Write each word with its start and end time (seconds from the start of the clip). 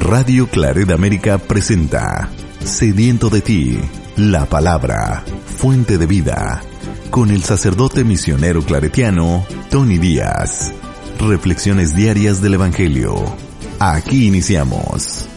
Radio 0.00 0.48
Claret 0.48 0.90
América 0.90 1.38
presenta 1.38 2.30
Sediento 2.64 3.28
de 3.28 3.42
ti, 3.42 3.78
la 4.16 4.46
palabra, 4.46 5.22
fuente 5.44 5.98
de 5.98 6.06
vida, 6.06 6.62
con 7.10 7.30
el 7.30 7.42
sacerdote 7.42 8.02
misionero 8.02 8.62
claretiano 8.62 9.46
Tony 9.70 9.98
Díaz. 9.98 10.72
Reflexiones 11.20 11.94
diarias 11.94 12.40
del 12.40 12.54
Evangelio. 12.54 13.14
Aquí 13.78 14.26
iniciamos. 14.26 15.28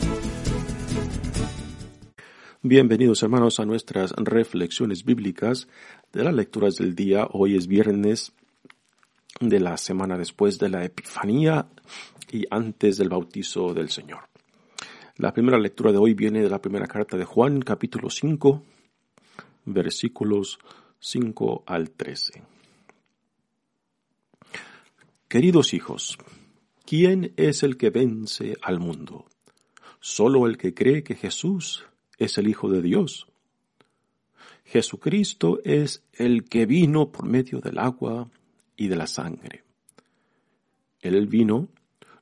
Bienvenidos 2.62 3.22
hermanos 3.22 3.60
a 3.60 3.66
nuestras 3.66 4.14
reflexiones 4.16 5.04
bíblicas 5.04 5.68
de 6.14 6.24
las 6.24 6.34
lecturas 6.34 6.78
del 6.78 6.96
día. 6.96 7.28
Hoy 7.32 7.58
es 7.58 7.68
viernes 7.68 8.32
de 9.42 9.60
la 9.60 9.76
semana 9.78 10.18
después 10.18 10.58
de 10.58 10.70
la 10.70 10.86
Epifanía 10.86 11.68
y 12.32 12.46
antes 12.50 12.98
del 12.98 13.10
bautizo 13.10 13.74
del 13.74 13.90
Señor. 13.90 14.33
La 15.18 15.32
primera 15.32 15.60
lectura 15.60 15.92
de 15.92 16.00
hoy 16.00 16.16
viene 16.16 16.42
de 16.42 16.50
la 16.50 16.60
primera 16.60 16.88
carta 16.88 17.18
de 17.18 17.24
Juan, 17.24 17.62
capítulo 17.62 18.10
5, 18.10 18.64
versículos 19.66 20.58
5 21.00 21.66
al 21.68 21.92
13. 21.92 22.42
Queridos 25.28 25.76
hijos, 25.76 26.18
¿quién 26.84 27.32
es 27.38 27.62
el 27.62 27.78
que 27.78 27.92
vence 27.92 28.58
al 28.64 28.80
mundo? 28.80 29.28
Solo 30.00 30.48
el 30.48 30.58
que 30.58 30.74
cree 30.74 31.04
que 31.04 31.14
Jesús 31.14 31.86
es 32.18 32.40
el 32.40 32.48
Hijo 32.48 32.72
de 32.72 32.82
Dios. 32.82 33.28
Jesucristo 34.66 35.60
es 35.64 36.04
el 36.14 36.46
que 36.46 36.66
vino 36.66 37.12
por 37.12 37.28
medio 37.28 37.60
del 37.60 37.78
agua 37.78 38.32
y 38.76 38.88
de 38.88 38.96
la 38.96 39.06
sangre. 39.06 39.64
Él 41.02 41.28
vino 41.28 41.70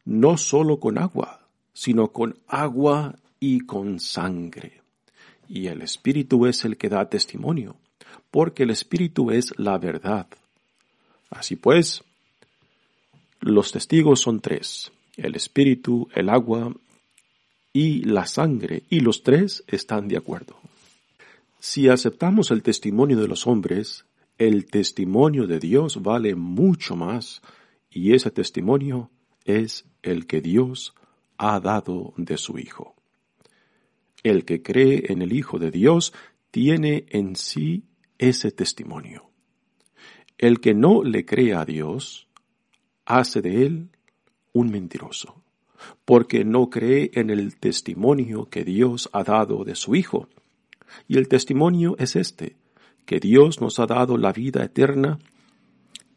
no 0.03 0.37
solo 0.37 0.81
con 0.81 0.97
agua, 0.97 1.40
sino 1.73 2.09
con 2.09 2.37
agua 2.47 3.15
y 3.39 3.61
con 3.61 3.99
sangre. 3.99 4.81
Y 5.47 5.67
el 5.67 5.81
Espíritu 5.81 6.45
es 6.45 6.63
el 6.65 6.77
que 6.77 6.89
da 6.89 7.09
testimonio, 7.09 7.75
porque 8.29 8.63
el 8.63 8.69
Espíritu 8.69 9.31
es 9.31 9.53
la 9.57 9.77
verdad. 9.77 10.27
Así 11.29 11.55
pues, 11.55 12.03
los 13.39 13.71
testigos 13.71 14.21
son 14.21 14.39
tres, 14.39 14.91
el 15.17 15.35
Espíritu, 15.35 16.07
el 16.13 16.29
agua 16.29 16.73
y 17.73 18.03
la 18.03 18.25
sangre, 18.25 18.83
y 18.89 18.99
los 18.99 19.23
tres 19.23 19.63
están 19.67 20.07
de 20.07 20.17
acuerdo. 20.17 20.57
Si 21.59 21.89
aceptamos 21.89 22.51
el 22.51 22.63
testimonio 22.63 23.19
de 23.19 23.27
los 23.27 23.47
hombres, 23.47 24.05
el 24.37 24.65
testimonio 24.65 25.47
de 25.47 25.59
Dios 25.59 26.01
vale 26.01 26.35
mucho 26.35 26.95
más, 26.95 27.41
y 27.89 28.13
ese 28.13 28.31
testimonio 28.31 29.09
es 29.45 29.85
el 30.01 30.25
que 30.25 30.41
Dios 30.41 30.93
ha 31.43 31.59
dado 31.59 32.13
de 32.17 32.37
su 32.37 32.59
Hijo. 32.59 32.95
El 34.21 34.45
que 34.45 34.61
cree 34.61 35.11
en 35.11 35.23
el 35.23 35.33
Hijo 35.33 35.57
de 35.57 35.71
Dios 35.71 36.13
tiene 36.51 37.05
en 37.09 37.35
sí 37.35 37.85
ese 38.19 38.51
testimonio. 38.51 39.31
El 40.37 40.59
que 40.59 40.75
no 40.75 41.03
le 41.03 41.25
cree 41.25 41.55
a 41.55 41.65
Dios 41.65 42.27
hace 43.05 43.41
de 43.41 43.65
él 43.65 43.89
un 44.53 44.69
mentiroso, 44.69 45.41
porque 46.05 46.45
no 46.45 46.69
cree 46.69 47.09
en 47.15 47.31
el 47.31 47.55
testimonio 47.55 48.47
que 48.47 48.63
Dios 48.63 49.09
ha 49.11 49.23
dado 49.23 49.63
de 49.63 49.73
su 49.73 49.95
Hijo. 49.95 50.29
Y 51.07 51.17
el 51.17 51.27
testimonio 51.27 51.95
es 51.97 52.15
este, 52.15 52.55
que 53.07 53.19
Dios 53.19 53.61
nos 53.61 53.79
ha 53.79 53.87
dado 53.87 54.15
la 54.15 54.31
vida 54.31 54.63
eterna 54.63 55.17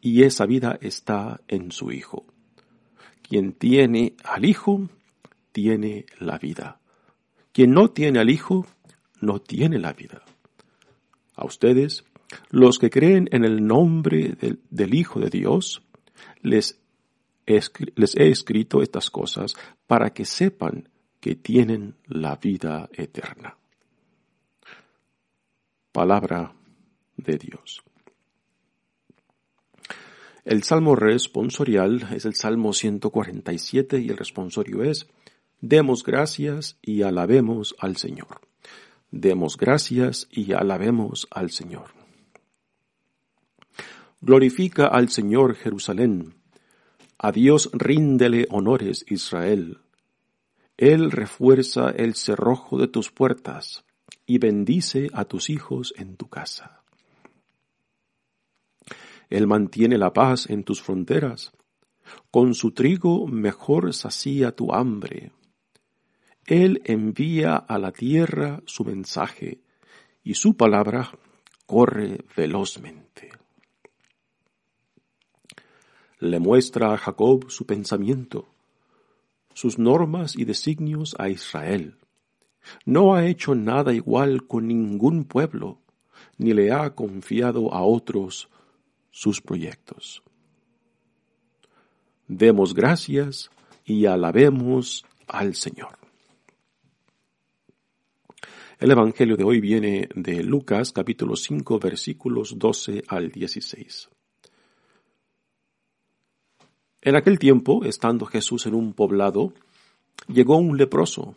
y 0.01 0.21
esa 0.21 0.45
vida 0.45 0.77
está 0.81 1.41
en 1.47 1.71
su 1.71 1.91
Hijo. 1.91 2.27
Quien 3.23 3.53
tiene 3.53 4.13
al 4.23 4.45
Hijo, 4.45 4.87
tiene 5.55 6.05
la 6.19 6.37
vida. 6.37 6.81
Quien 7.53 7.71
no 7.71 7.89
tiene 7.89 8.19
al 8.19 8.29
Hijo, 8.29 8.67
no 9.21 9.39
tiene 9.39 9.79
la 9.79 9.93
vida. 9.93 10.21
A 11.33 11.45
ustedes, 11.45 12.03
los 12.49 12.77
que 12.77 12.89
creen 12.89 13.29
en 13.31 13.45
el 13.45 13.65
nombre 13.65 14.35
del, 14.69 14.93
Hijo 14.93 15.21
de 15.21 15.29
Dios, 15.29 15.81
les, 16.41 16.77
les 17.45 18.15
he 18.17 18.27
escrito 18.27 18.81
estas 18.81 19.09
cosas 19.09 19.53
para 19.87 20.09
que 20.09 20.25
sepan 20.25 20.89
que 21.21 21.35
tienen 21.35 21.95
la 22.05 22.35
vida 22.35 22.89
eterna. 22.91 23.55
Palabra 25.93 26.53
de 27.15 27.37
Dios. 27.37 27.81
El 30.43 30.63
salmo 30.63 30.97
responsorial 30.97 32.09
es 32.13 32.25
el 32.25 32.35
Salmo 32.35 32.73
147 32.73 34.01
y 34.01 34.09
el 34.09 34.17
responsorio 34.17 34.83
es, 34.83 35.07
Demos 35.61 36.03
gracias 36.03 36.77
y 36.81 37.01
alabemos 37.01 37.75
al 37.79 37.97
Señor. 37.97 38.41
Demos 39.11 39.57
gracias 39.57 40.27
y 40.31 40.53
alabemos 40.53 41.27
al 41.31 41.51
Señor. 41.51 41.91
Glorifica 44.21 44.87
al 44.87 45.09
Señor 45.09 45.55
Jerusalén. 45.55 46.35
A 47.17 47.31
Dios 47.31 47.69
ríndele 47.73 48.47
honores 48.49 49.05
Israel. 49.07 49.79
Él 50.77 51.11
refuerza 51.11 51.89
el 51.91 52.15
cerrojo 52.15 52.77
de 52.77 52.87
tus 52.87 53.11
puertas 53.11 53.85
y 54.25 54.39
bendice 54.39 55.09
a 55.13 55.25
tus 55.25 55.49
hijos 55.49 55.93
en 55.97 56.17
tu 56.17 56.27
casa. 56.27 56.81
Él 59.29 59.47
mantiene 59.47 59.97
la 59.97 60.13
paz 60.13 60.49
en 60.49 60.63
tus 60.63 60.81
fronteras. 60.81 61.51
Con 62.31 62.53
su 62.53 62.71
trigo 62.71 63.27
mejor 63.27 63.93
sacía 63.93 64.55
tu 64.55 64.73
hambre. 64.73 65.31
Él 66.45 66.81
envía 66.85 67.55
a 67.55 67.79
la 67.79 67.91
tierra 67.91 68.61
su 68.65 68.85
mensaje 68.85 69.61
y 70.23 70.35
su 70.35 70.55
palabra 70.55 71.11
corre 71.65 72.23
velozmente. 72.37 73.31
Le 76.19 76.39
muestra 76.39 76.93
a 76.93 76.97
Jacob 76.97 77.49
su 77.49 77.65
pensamiento, 77.65 78.47
sus 79.53 79.79
normas 79.79 80.35
y 80.35 80.45
designios 80.45 81.15
a 81.17 81.29
Israel. 81.29 81.97
No 82.85 83.15
ha 83.15 83.25
hecho 83.25 83.55
nada 83.55 83.93
igual 83.93 84.45
con 84.45 84.67
ningún 84.67 85.25
pueblo, 85.25 85.79
ni 86.37 86.53
le 86.53 86.71
ha 86.71 86.93
confiado 86.93 87.73
a 87.73 87.81
otros 87.83 88.49
sus 89.09 89.41
proyectos. 89.41 90.21
Demos 92.27 92.73
gracias 92.73 93.49
y 93.83 94.05
alabemos 94.05 95.05
al 95.27 95.55
Señor. 95.55 96.04
El 98.85 98.91
Evangelio 98.91 99.35
de 99.35 99.43
hoy 99.43 99.61
viene 99.61 100.09
de 100.13 100.43
Lucas 100.43 100.91
capítulo 100.91 101.35
5 101.35 101.79
versículos 101.79 102.59
12 102.59 103.03
al 103.07 103.31
16. 103.31 104.09
En 107.01 107.15
aquel 107.15 107.39
tiempo, 107.39 107.83
estando 107.83 108.27
Jesús 108.27 108.67
en 108.67 108.75
un 108.75 108.93
poblado, 108.93 109.53
llegó 110.27 110.57
un 110.57 110.77
leproso, 110.77 111.35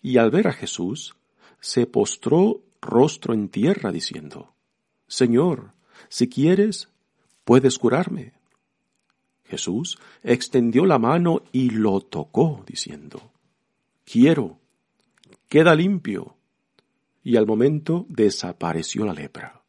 y 0.00 0.16
al 0.16 0.30
ver 0.30 0.48
a 0.48 0.54
Jesús, 0.54 1.14
se 1.60 1.84
postró 1.84 2.62
rostro 2.80 3.34
en 3.34 3.50
tierra 3.50 3.92
diciendo, 3.92 4.54
Señor, 5.06 5.72
si 6.08 6.30
quieres, 6.30 6.88
¿puedes 7.44 7.78
curarme? 7.78 8.32
Jesús 9.44 9.98
extendió 10.22 10.86
la 10.86 10.98
mano 10.98 11.42
y 11.52 11.68
lo 11.68 12.00
tocó, 12.00 12.64
diciendo, 12.66 13.30
Quiero, 14.06 14.58
queda 15.50 15.74
limpio. 15.74 16.37
Y 17.22 17.36
al 17.36 17.46
momento 17.46 18.06
desapareció 18.08 19.04
la 19.04 19.12
lepra. 19.12 19.62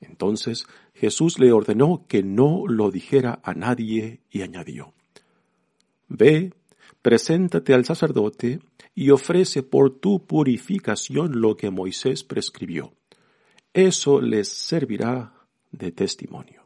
Entonces 0.00 0.66
Jesús 0.94 1.38
le 1.38 1.52
ordenó 1.52 2.06
que 2.08 2.22
no 2.22 2.66
lo 2.66 2.90
dijera 2.90 3.40
a 3.42 3.54
nadie 3.54 4.20
y 4.30 4.42
añadió, 4.42 4.94
Ve, 6.08 6.52
preséntate 7.02 7.74
al 7.74 7.84
sacerdote 7.84 8.60
y 8.94 9.10
ofrece 9.10 9.62
por 9.62 10.00
tu 10.00 10.26
purificación 10.26 11.40
lo 11.40 11.56
que 11.56 11.70
Moisés 11.70 12.24
prescribió. 12.24 12.92
Eso 13.72 14.20
les 14.20 14.48
servirá 14.48 15.32
de 15.70 15.92
testimonio 15.92 16.60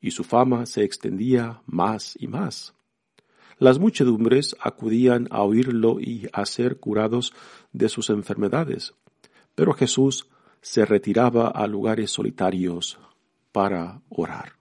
y 0.00 0.10
su 0.10 0.24
fama 0.24 0.66
se 0.66 0.84
extendía 0.84 1.62
más 1.66 2.16
y 2.18 2.28
más. 2.28 2.74
Las 3.58 3.78
muchedumbres 3.78 4.56
acudían 4.60 5.26
a 5.30 5.42
oírlo 5.42 6.00
y 6.00 6.28
a 6.32 6.46
ser 6.46 6.78
curados 6.78 7.32
de 7.72 7.88
sus 7.88 8.10
enfermedades, 8.10 8.94
pero 9.54 9.72
Jesús 9.72 10.28
se 10.60 10.84
retiraba 10.84 11.48
a 11.48 11.66
lugares 11.66 12.10
solitarios 12.10 12.98
para 13.52 14.00
orar. 14.08 14.52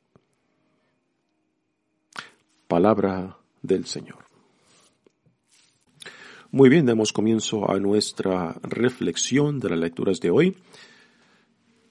Palabra 2.68 3.38
del 3.62 3.86
Señor. 3.86 4.26
Muy 6.50 6.70
bien, 6.70 6.86
damos 6.86 7.14
comienzo 7.14 7.70
a 7.70 7.80
nuestra 7.80 8.56
reflexión 8.64 9.60
de 9.60 9.70
las 9.70 9.80
lecturas 9.80 10.20
de 10.20 10.32
hoy 10.32 10.58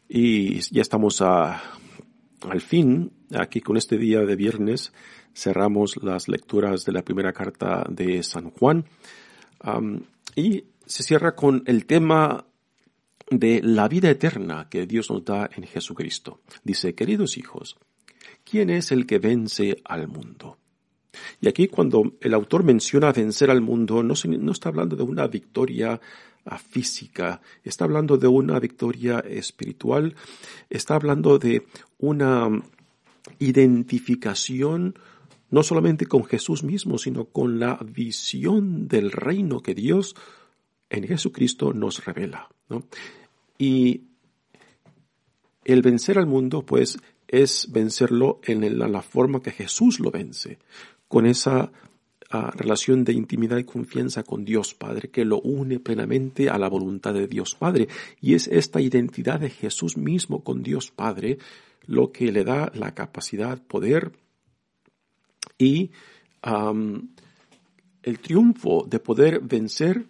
y 0.09 0.61
ya 0.73 0.82
estamos 0.82 1.20
a, 1.20 1.62
al 2.41 2.61
fin 2.61 3.12
aquí 3.35 3.61
con 3.61 3.76
este 3.76 3.99
día 3.99 4.20
de 4.20 4.35
viernes 4.35 4.93
cerramos 5.37 6.03
las 6.03 6.29
lecturas 6.29 6.85
de 6.85 6.93
la 6.93 7.03
primera 7.03 7.33
carta 7.33 7.85
de 7.91 8.23
San 8.23 8.50
Juan 8.50 8.87
y 10.35 10.65
se 10.87 11.03
cierra 11.03 11.35
con 11.37 11.62
el 11.67 11.85
tema 11.85 12.47
de 13.31 13.61
la 13.62 13.87
vida 13.88 14.09
eterna 14.09 14.69
que 14.71 14.87
Dios 14.87 15.11
nos 15.11 15.25
da 15.25 15.50
en 15.55 15.65
Jesucristo. 15.65 16.41
Dice, 16.65 16.94
queridos 16.94 17.37
hijos, 17.37 17.77
¿quién 18.44 18.71
es 18.71 18.93
el 18.93 19.06
que 19.06 19.19
vence 19.19 19.83
al 19.85 20.09
mundo? 20.09 20.56
Y 21.41 21.49
aquí 21.49 21.69
cuando 21.69 22.15
el 22.21 22.35
autor 22.35 22.62
menciona 22.65 23.12
vencer 23.12 23.50
al 23.50 23.61
mundo, 23.61 24.03
no, 24.03 24.15
no 24.38 24.53
está 24.53 24.69
hablando 24.69 24.97
de 24.97 25.03
una 25.03 25.27
victoria 25.27 26.00
física, 26.56 27.41
está 27.65 27.85
hablando 27.85 28.17
de 28.17 28.29
una 28.29 28.59
victoria 28.61 29.19
espiritual, 29.19 30.15
está 30.71 30.94
hablando 30.94 31.38
de 31.38 31.67
una 31.99 32.49
identificación 33.38 34.94
no 35.51 35.63
solamente 35.63 36.07
con 36.07 36.25
Jesús 36.25 36.63
mismo, 36.63 36.99
sino 36.99 37.27
con 37.27 37.59
la 37.59 37.79
visión 37.85 38.89
del 38.89 39.13
reino 39.13 39.61
que 39.61 39.75
Dios 39.75 40.15
en 40.91 41.07
Jesucristo 41.07 41.73
nos 41.73 42.05
revela. 42.05 42.49
Y 43.59 44.03
el 45.65 45.83
vencer 45.83 46.19
al 46.19 46.27
mundo, 46.27 46.65
pues, 46.65 46.99
es 47.29 47.71
vencerlo 47.73 48.41
en 48.45 48.79
la 48.79 49.03
forma 49.03 49.43
que 49.43 49.51
Jesús 49.51 50.01
lo 50.01 50.11
vence, 50.11 50.59
con 51.09 51.27
esa 51.27 51.73
relación 52.31 53.05
de 53.05 53.13
intimidad 53.13 53.59
y 53.59 53.65
confianza 53.65 54.25
con 54.25 54.45
Dios 54.45 54.75
Padre 54.75 55.11
que 55.11 55.25
lo 55.25 55.41
une 55.41 55.79
plenamente 55.79 56.51
a 56.51 56.59
la 56.59 56.69
voluntad 56.69 57.15
de 57.15 57.29
Dios 57.29 57.55
Padre. 57.55 57.89
Y 58.21 58.35
es 58.35 58.49
esta 58.49 58.81
identidad 58.81 59.41
de 59.41 59.51
Jesús 59.51 59.97
mismo 59.97 60.43
con 60.43 60.63
Dios 60.63 60.91
Padre 60.91 61.39
lo 61.87 62.11
que 62.11 62.33
le 62.33 62.43
da 62.43 62.73
la 62.75 62.95
capacidad, 62.95 63.63
poder 63.63 64.13
y 65.58 65.91
el 68.03 68.19
triunfo 68.20 68.87
de 68.88 69.00
poder 69.00 69.41
vencer 69.41 70.06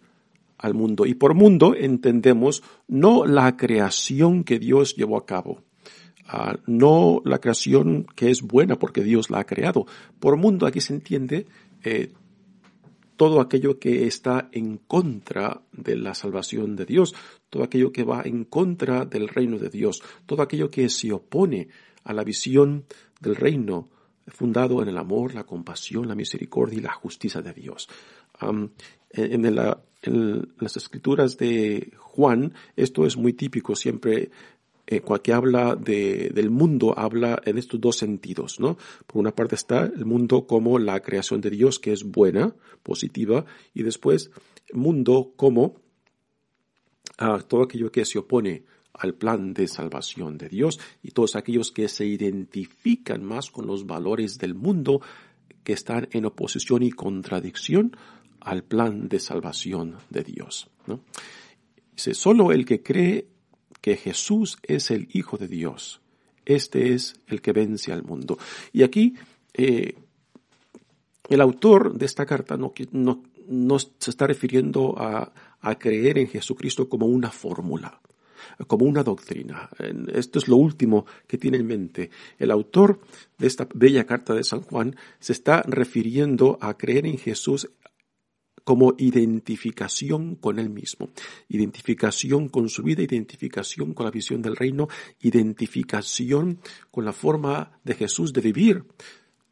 al 0.58 0.74
mundo. 0.74 1.06
Y 1.06 1.14
por 1.14 1.34
mundo 1.34 1.74
entendemos 1.74 2.62
no 2.88 3.26
la 3.26 3.56
creación 3.56 4.44
que 4.44 4.58
Dios 4.58 4.94
llevó 4.96 5.16
a 5.16 5.26
cabo, 5.26 5.62
ah, 6.26 6.58
no 6.66 7.22
la 7.24 7.38
creación 7.38 8.06
que 8.14 8.30
es 8.30 8.42
buena 8.42 8.78
porque 8.78 9.02
Dios 9.02 9.30
la 9.30 9.40
ha 9.40 9.44
creado. 9.44 9.86
Por 10.20 10.36
mundo 10.36 10.66
aquí 10.66 10.80
se 10.80 10.94
entiende 10.94 11.46
eh, 11.84 12.12
todo 13.16 13.40
aquello 13.40 13.78
que 13.78 14.06
está 14.06 14.48
en 14.52 14.76
contra 14.76 15.62
de 15.72 15.96
la 15.96 16.14
salvación 16.14 16.76
de 16.76 16.84
Dios, 16.84 17.14
todo 17.48 17.62
aquello 17.62 17.92
que 17.92 18.04
va 18.04 18.22
en 18.22 18.44
contra 18.44 19.04
del 19.04 19.28
reino 19.28 19.58
de 19.58 19.70
Dios, 19.70 20.02
todo 20.26 20.42
aquello 20.42 20.70
que 20.70 20.88
se 20.90 21.12
opone 21.12 21.68
a 22.04 22.12
la 22.12 22.24
visión 22.24 22.84
del 23.20 23.36
reino 23.36 23.88
fundado 24.28 24.82
en 24.82 24.88
el 24.88 24.98
amor, 24.98 25.34
la 25.34 25.44
compasión, 25.44 26.08
la 26.08 26.14
misericordia 26.14 26.78
y 26.78 26.82
la 26.82 26.92
justicia 26.92 27.40
de 27.42 27.52
Dios. 27.52 27.88
en, 29.10 29.54
las 30.58 30.76
escrituras 30.76 31.36
de 31.36 31.92
Juan, 31.98 32.54
esto 32.76 33.06
es 33.06 33.16
muy 33.16 33.32
típico, 33.32 33.74
siempre 33.74 34.30
eh, 34.86 35.02
que 35.22 35.32
habla 35.32 35.74
de, 35.74 36.30
del 36.32 36.50
mundo, 36.50 36.96
habla 36.96 37.40
en 37.44 37.58
estos 37.58 37.80
dos 37.80 37.96
sentidos, 37.96 38.60
¿no? 38.60 38.76
Por 39.06 39.18
una 39.18 39.34
parte 39.34 39.56
está 39.56 39.84
el 39.84 40.04
mundo 40.04 40.46
como 40.46 40.78
la 40.78 41.00
creación 41.00 41.40
de 41.40 41.50
Dios, 41.50 41.80
que 41.80 41.92
es 41.92 42.04
buena, 42.04 42.54
positiva, 42.84 43.44
y 43.74 43.82
después 43.82 44.30
el 44.68 44.78
mundo 44.78 45.32
como 45.34 45.80
ah, 47.18 47.40
todo 47.46 47.62
aquello 47.62 47.90
que 47.90 48.04
se 48.04 48.20
opone 48.20 48.64
al 48.98 49.14
plan 49.14 49.52
de 49.52 49.68
salvación 49.68 50.38
de 50.38 50.48
Dios 50.48 50.80
y 51.02 51.10
todos 51.10 51.36
aquellos 51.36 51.72
que 51.72 51.88
se 51.88 52.06
identifican 52.06 53.24
más 53.24 53.50
con 53.50 53.66
los 53.66 53.86
valores 53.86 54.38
del 54.38 54.54
mundo 54.54 55.00
que 55.62 55.72
están 55.72 56.08
en 56.12 56.26
oposición 56.26 56.82
y 56.82 56.90
contradicción 56.90 57.96
al 58.40 58.62
plan 58.62 59.08
de 59.08 59.18
salvación 59.18 59.96
de 60.10 60.22
Dios. 60.22 60.70
¿no? 60.86 61.00
Dice, 61.92 62.14
solo 62.14 62.52
el 62.52 62.64
que 62.64 62.82
cree 62.82 63.28
que 63.80 63.96
Jesús 63.96 64.58
es 64.62 64.90
el 64.90 65.08
Hijo 65.12 65.36
de 65.36 65.48
Dios. 65.48 66.00
Este 66.44 66.94
es 66.94 67.20
el 67.26 67.42
que 67.42 67.52
vence 67.52 67.92
al 67.92 68.04
mundo. 68.04 68.38
Y 68.72 68.84
aquí 68.84 69.14
eh, 69.52 69.96
el 71.28 71.40
autor 71.40 71.94
de 71.94 72.06
esta 72.06 72.24
carta 72.24 72.56
no, 72.56 72.72
se 73.98 74.10
está 74.10 74.28
refiriendo 74.28 74.94
a 74.96 75.78
creer 75.78 76.18
en 76.18 76.28
Jesucristo 76.28 76.88
como 76.88 77.06
una 77.06 77.32
fórmula 77.32 78.00
como 78.66 78.86
una 78.86 79.02
doctrina. 79.02 79.68
Esto 80.12 80.38
es 80.38 80.48
lo 80.48 80.56
último 80.56 81.06
que 81.26 81.38
tiene 81.38 81.58
en 81.58 81.66
mente. 81.66 82.10
El 82.38 82.50
autor 82.50 83.00
de 83.38 83.46
esta 83.46 83.68
bella 83.74 84.04
carta 84.04 84.34
de 84.34 84.44
San 84.44 84.62
Juan 84.62 84.96
se 85.18 85.32
está 85.32 85.62
refiriendo 85.62 86.58
a 86.60 86.76
creer 86.76 87.06
en 87.06 87.18
Jesús 87.18 87.68
como 88.66 88.94
identificación 88.98 90.34
con 90.34 90.58
Él 90.58 90.70
mismo, 90.70 91.10
identificación 91.48 92.48
con 92.48 92.68
su 92.68 92.82
vida, 92.82 93.00
identificación 93.00 93.94
con 93.94 94.04
la 94.06 94.10
visión 94.10 94.42
del 94.42 94.56
reino, 94.56 94.88
identificación 95.20 96.58
con 96.90 97.04
la 97.04 97.12
forma 97.12 97.78
de 97.84 97.94
Jesús 97.94 98.32
de 98.32 98.40
vivir 98.40 98.84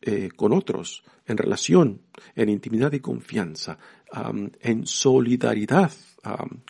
eh, 0.03 0.31
con 0.35 0.53
otros, 0.53 1.05
en 1.27 1.37
relación, 1.37 2.01
en 2.35 2.49
intimidad 2.49 2.93
y 2.93 2.99
confianza, 3.01 3.79
en 4.61 4.87
solidaridad 4.87 5.93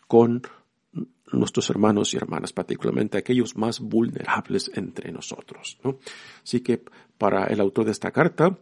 con 0.07 0.43
nuestros 1.33 1.69
hermanos 1.71 2.15
y 2.15 2.17
hermanas, 2.17 2.53
particularmente 2.53 3.19
aquellos 3.19 3.57
más 3.57 3.81
vulnerables 3.81 4.71
entre 4.75 5.13
nosotros. 5.13 5.79
Así 6.43 6.61
que 6.61 6.83
para 7.19 7.47
el 7.47 7.61
autor 7.61 7.87
de 7.87 7.93
esta 7.93 8.11
carta, 8.11 8.59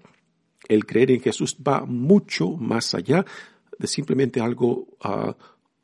el 0.69 0.87
creer 0.87 1.11
en 1.11 1.21
Jesús 1.21 1.57
va 1.57 1.85
mucho 1.85 2.51
más 2.51 2.95
allá 2.95 3.25
de 3.79 3.87
simplemente 3.87 4.41
algo, 4.41 4.89
ah, 5.01 5.37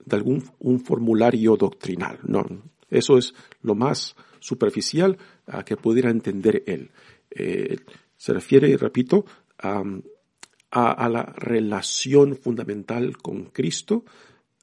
de 0.04 0.16
algún 0.16 0.42
un 0.60 0.80
formulario 0.80 1.56
doctrinal. 1.56 2.18
No, 2.22 2.46
eso 2.88 3.18
es 3.18 3.34
lo 3.62 3.74
más 3.74 4.16
superficial 4.40 5.18
a 5.46 5.64
que 5.64 5.76
pudiera 5.76 6.10
entender 6.10 6.62
él. 6.66 6.90
Eh, 7.30 7.78
se 8.16 8.32
refiere, 8.32 8.76
repito, 8.76 9.24
a, 9.58 9.82
a, 10.70 11.08
la 11.08 11.22
relación 11.36 12.36
fundamental 12.36 13.16
con 13.16 13.46
Cristo 13.46 14.04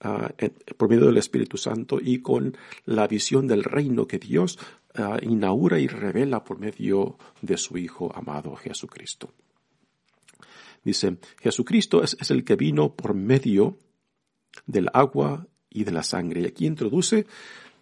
ah, 0.05 0.31
por 0.77 0.89
medio 0.89 1.07
del 1.07 1.17
Espíritu 1.17 1.57
Santo 1.57 1.99
y 2.01 2.19
con 2.19 2.55
la 2.85 3.07
visión 3.07 3.47
del 3.47 3.63
reino 3.63 4.07
que 4.07 4.19
Dios 4.19 4.59
ah, 4.95 5.17
inaugura 5.21 5.79
y 5.79 5.87
revela 5.87 6.43
por 6.43 6.59
medio 6.59 7.17
de 7.41 7.57
su 7.57 7.77
Hijo 7.77 8.15
amado 8.15 8.55
Jesucristo. 8.55 9.31
Dice, 10.85 11.17
Jesucristo 11.41 12.03
es, 12.03 12.29
el 12.29 12.43
que 12.43 12.55
vino 12.55 12.93
por 12.93 13.15
medio 13.15 13.79
del 14.67 14.87
agua 14.93 15.47
y 15.67 15.83
de 15.83 15.91
la 15.91 16.03
sangre. 16.03 16.41
Y 16.41 16.45
aquí 16.45 16.67
introduce, 16.67 17.25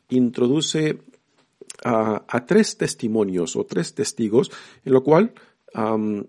introduce 0.07 0.99
a, 1.83 2.45
tres 2.47 2.77
testimonios 2.77 3.57
o 3.57 3.65
tres 3.65 3.93
testigos, 3.93 4.51
en 4.85 4.93
lo 4.93 5.03
cual 5.03 5.33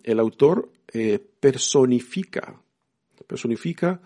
el 0.02 0.18
autor 0.18 0.72
eh, 0.92 1.20
personifica, 1.40 2.60
personifica 3.26 4.00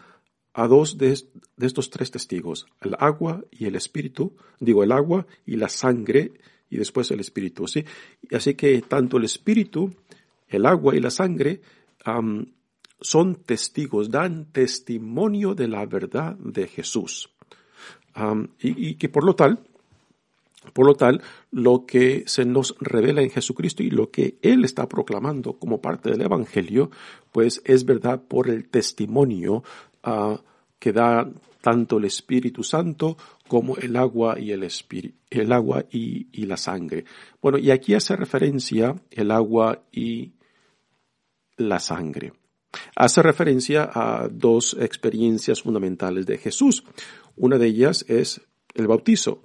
a 0.59 0.67
dos 0.67 0.99
de, 0.99 1.17
estos 1.61 1.89
tres 1.89 2.11
testigos, 2.11 2.67
el 2.81 2.97
agua 2.99 3.45
y 3.53 3.67
el 3.67 3.77
espíritu, 3.77 4.33
digo 4.59 4.83
el 4.83 4.91
agua 4.91 5.25
y 5.47 5.55
la 5.55 5.69
sangre 5.69 6.33
y 6.69 6.79
después 6.79 7.09
el 7.13 7.21
espíritu, 7.21 7.69
¿sí? 7.69 7.85
Así 8.33 8.55
que 8.55 8.83
tanto 8.83 9.19
el 9.19 9.25
espíritu, 9.25 9.95
el 10.49 10.67
agua 10.67 10.97
y 10.97 11.01
la 11.01 11.11
sangre 11.11 11.61
son 13.01 13.37
testigos, 13.37 14.11
dan 14.11 14.47
testimonio 14.51 15.55
de 15.55 15.69
la 15.69 15.87
verdad 15.87 16.35
de 16.39 16.67
Jesús. 16.67 17.31
y, 18.61 18.97
que 18.97 19.09
por 19.09 19.25
lo 19.25 19.37
tal, 19.37 19.61
por 20.73 20.87
lo 20.87 20.95
tal, 20.95 21.23
lo 21.53 21.87
que 21.87 22.25
se 22.27 22.45
nos 22.45 22.75
revela 22.81 23.23
en 23.23 23.31
Jesucristo 23.31 23.85
y 23.85 23.91
lo 23.91 24.11
que 24.11 24.39
Él 24.43 24.65
está 24.65 24.89
proclamando 24.89 25.53
como 25.53 25.81
parte 25.81 26.11
del 26.11 26.23
Evangelio, 26.23 26.91
pues 27.31 27.63
es 27.65 27.85
verdad 27.85 28.23
por 28.27 28.51
el 28.51 28.69
testimonio 28.69 29.63
que 30.79 30.93
da 30.93 31.29
tanto 31.61 31.99
el 31.99 32.05
Espíritu 32.05 32.63
Santo 32.63 33.17
como 33.47 33.77
el 33.77 33.97
agua 33.97 34.39
y 34.39 34.53
el 34.53 34.67
el 35.31 35.53
agua 35.53 35.85
y, 35.91 36.47
la 36.47 36.57
sangre. 36.57 37.05
Bueno, 37.43 37.59
y 37.59 37.71
aquí 37.71 37.95
hace 37.95 38.17
referencia 38.17 38.95
el 39.11 39.31
agua 39.31 39.83
y 39.93 40.33
la 41.57 41.81
sangre 41.81 42.33
hace 42.95 43.23
referencia 43.23 43.91
a 43.93 44.29
dos 44.29 44.77
experiencias 44.79 45.63
fundamentales 45.63 46.27
de 46.27 46.39
Jesús. 46.39 46.85
Una 47.37 47.59
de 47.59 47.67
ellas 47.67 48.05
es 48.09 48.41
el 48.75 48.87
bautizo 48.87 49.43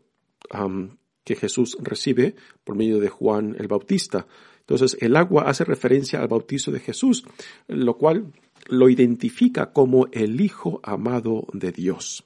que 1.24 1.36
Jesús 1.36 1.78
recibe 1.82 2.36
por 2.64 2.76
medio 2.76 3.00
de 3.00 3.10
Juan 3.10 3.56
el 3.58 3.68
Bautista. 3.68 4.28
Entonces, 4.60 4.98
el 5.02 5.16
agua 5.16 5.44
hace 5.44 5.64
referencia 5.64 6.22
al 6.22 6.28
bautizo 6.28 6.72
de 6.72 6.80
Jesús, 6.80 7.26
lo 7.68 7.98
cual 7.98 8.32
lo 8.68 8.90
identifica 8.90 9.72
como 9.72 10.08
el 10.12 10.40
Hijo 10.42 10.80
amado 10.84 11.48
de 11.54 11.72
Dios. 11.72 12.24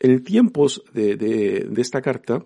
en 0.00 0.24
tiempos 0.24 0.82
de, 0.92 1.68
esta 1.76 2.00
carta, 2.00 2.44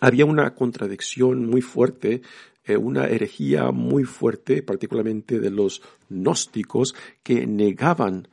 había 0.00 0.24
una 0.26 0.54
contradicción 0.54 1.46
muy 1.46 1.62
fuerte, 1.62 2.22
eh, 2.64 2.76
una 2.76 3.06
herejía 3.06 3.70
muy 3.70 4.04
fuerte, 4.04 4.62
particularmente 4.62 5.38
de 5.40 5.50
los 5.50 5.82
gnósticos, 6.08 6.94
que 7.22 7.46
negaban 7.46 8.28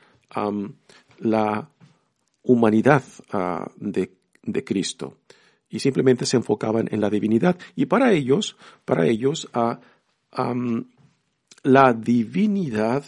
la 1.19 1.69
humanidad 2.43 3.03
ah, 3.31 3.71
de, 3.77 4.11
Cristo 4.65 5.17
y 5.69 5.79
simplemente 5.79 6.25
se 6.25 6.37
enfocaban 6.37 6.87
en 6.91 7.01
la 7.01 7.09
divinidad. 7.09 7.57
Y 7.75 7.85
para 7.85 8.11
ellos, 8.11 8.57
para 8.85 9.07
ellos, 9.07 9.49
uh, 9.55 9.75
la 11.63 11.93
divinidad 11.93 13.03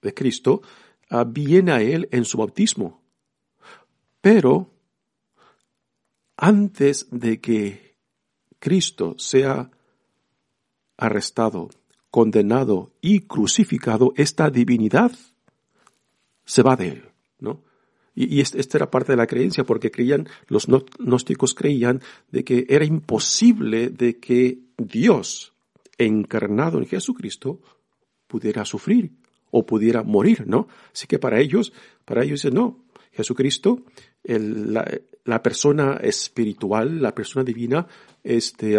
de 0.00 0.14
Cristo 0.14 0.62
ah, 1.10 1.24
viene 1.24 1.72
a 1.72 1.80
él 1.80 2.08
en 2.10 2.24
su 2.24 2.38
bautismo. 2.38 3.02
Pero 4.20 4.70
antes 6.36 7.08
de 7.10 7.40
que 7.40 7.96
Cristo 8.58 9.14
sea 9.18 9.70
arrestado, 10.96 11.70
condenado 12.10 12.92
y 13.00 13.20
crucificado, 13.20 14.12
esta 14.16 14.50
divinidad 14.50 15.12
se 16.44 16.62
va 16.62 16.76
de 16.76 16.88
él, 16.88 17.04
¿no? 17.38 17.62
Y, 18.14 18.40
esta 18.40 18.76
era 18.76 18.90
parte 18.90 19.12
de 19.12 19.16
la 19.16 19.26
creencia, 19.26 19.64
porque 19.64 19.90
creían, 19.90 20.28
los 20.46 20.66
gnósticos 20.66 21.54
creían 21.54 22.02
de 22.30 22.44
que 22.44 22.66
era 22.68 22.84
imposible 22.84 23.88
de 23.88 24.18
que 24.18 24.58
Dios, 24.76 25.51
encarnado 26.04 26.78
en 26.78 26.86
Jesucristo, 26.86 27.60
pudiera 28.26 28.64
sufrir 28.64 29.12
o 29.50 29.66
pudiera 29.66 30.02
morir, 30.02 30.46
¿no? 30.46 30.68
Así 30.92 31.06
que 31.06 31.18
para 31.18 31.38
ellos, 31.40 31.72
para 32.04 32.24
ellos 32.24 32.44
no, 32.52 32.84
Jesucristo, 33.12 33.82
la, 34.24 35.42
persona 35.42 35.98
espiritual, 36.02 37.00
la 37.00 37.14
persona 37.14 37.44
divina, 37.44 37.86
este, 38.24 38.78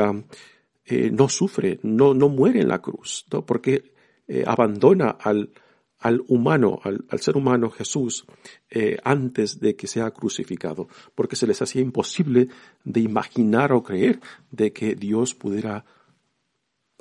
eh, 0.86 1.12
no 1.12 1.30
sufre, 1.30 1.80
no, 1.84 2.13
no 2.13 2.30
muere 2.30 2.62
en 2.62 2.68
la 2.68 2.82
cruz, 2.82 3.25
¿no? 3.32 3.46
Porque 3.46 3.94
eh, 4.27 4.44
abandona 4.46 5.10
al, 5.10 5.51
al 6.03 6.22
humano, 6.27 6.80
al, 6.84 7.20
ser 7.20 7.38
humano 7.38 7.70
Jesús, 7.70 8.25
eh, 8.70 8.98
antes 9.03 9.60
de 9.62 9.75
que 9.75 9.88
sea 9.88 10.12
crucificado, 10.12 10.89
porque 11.15 11.38
se 11.38 11.48
les 11.48 11.62
hacía 11.62 11.82
imposible 11.82 12.50
de 12.84 13.00
imaginar 13.00 13.72
o 13.72 13.84
creer 13.84 14.20
de 14.51 14.74
que 14.74 14.96
Dios 14.96 15.34
pudiera 15.34 15.86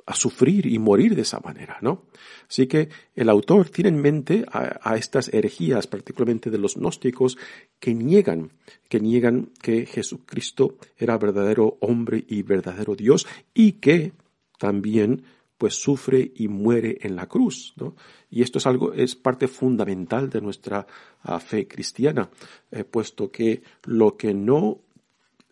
a 0.05 0.15
sufrir 0.15 0.65
y 0.65 0.79
morir 0.79 1.15
de 1.15 1.21
esa 1.21 1.39
manera, 1.39 1.77
¿no? 1.81 2.03
Así 2.49 2.67
que 2.67 2.89
el 3.15 3.29
autor 3.29 3.69
tiene 3.69 3.89
en 3.89 4.01
mente 4.01 4.45
a, 4.51 4.95
estas 4.97 5.33
herejías, 5.33 5.87
particularmente 5.87 6.49
de 6.49 6.57
los 6.57 6.75
gnósticos, 6.75 7.37
que 7.79 7.93
niegan, 7.93 8.51
que 8.89 8.99
niegan 8.99 9.49
que 9.61 9.85
Jesucristo 9.85 10.77
era 10.97 11.17
verdadero 11.17 11.77
hombre 11.79 12.23
y 12.27 12.43
verdadero 12.43 12.95
Dios 12.95 13.25
y 13.53 13.73
que 13.73 14.13
también 14.59 15.23
pues 15.57 15.75
sufre 15.75 16.31
y 16.35 16.49
muere 16.49 16.97
en 17.01 17.15
la 17.15 17.27
cruz, 17.27 17.73
¿no? 17.77 17.95
Y 18.29 18.41
esto 18.41 18.57
es 18.57 18.65
algo, 18.65 18.93
es 18.93 19.15
parte 19.15 19.47
fundamental 19.47 20.29
de 20.29 20.41
nuestra 20.41 20.85
ah, 21.21 21.39
fe 21.39 21.67
cristiana, 21.67 22.29
eh, 22.71 22.83
puesto 22.83 23.31
que 23.31 23.63
lo 23.83 24.17
que 24.17 24.33
no 24.33 24.81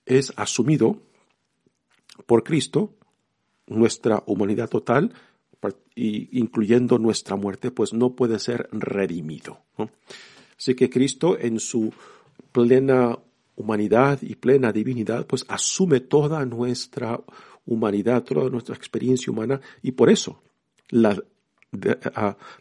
es 0.06 0.34
asumido 0.36 0.98
por 2.26 2.44
Cristo, 2.44 2.96
nuestra 3.72 4.24
humanidad 4.26 4.70
total, 4.70 5.14
incluyendo 5.96 6.98
nuestra 6.98 7.36
muerte, 7.36 7.72
pues 7.72 7.94
no 7.94 8.16
puede 8.16 8.40
ser 8.40 8.68
redimido. 8.72 9.60
Así 10.58 10.76
que 10.76 10.90
Cristo 10.90 11.38
en 11.40 11.60
su 11.60 11.94
plena 12.52 13.18
humanidad 13.56 14.20
y 14.22 14.36
plena 14.36 14.72
divinidad, 14.72 15.26
pues 15.28 15.46
asume 15.48 16.00
toda 16.00 16.46
nuestra 16.46 17.20
humanidad, 17.66 18.24
toda 18.24 18.50
nuestra 18.50 18.76
experiencia 18.76 19.32
humana 19.32 19.62
y 19.82 19.92
por 19.92 20.10
eso 20.10 20.42
la, 20.90 21.16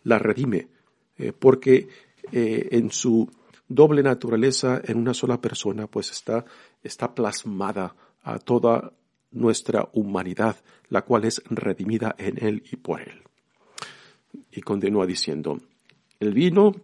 la 0.04 0.18
redime, 0.18 0.68
eh, 1.16 1.32
porque 1.32 1.88
eh, 2.32 2.68
en 2.72 2.90
su 2.90 3.28
doble 3.66 4.02
naturaleza, 4.02 4.80
en 4.84 4.98
una 4.98 5.14
sola 5.14 5.40
persona, 5.40 5.86
pues 5.86 6.10
está, 6.10 6.44
está 6.82 7.14
plasmada 7.14 7.94
a 8.22 8.38
toda 8.38 8.92
nuestra 9.30 9.88
humanidad, 9.92 10.56
la 10.88 11.02
cual 11.02 11.24
es 11.24 11.42
redimida 11.48 12.14
en 12.18 12.44
Él 12.44 12.62
y 12.70 12.76
por 12.76 13.00
Él. 13.00 13.22
Y 14.50 14.60
continúa 14.60 15.06
diciendo, 15.06 15.60
el 16.18 16.34
vino 16.34 16.74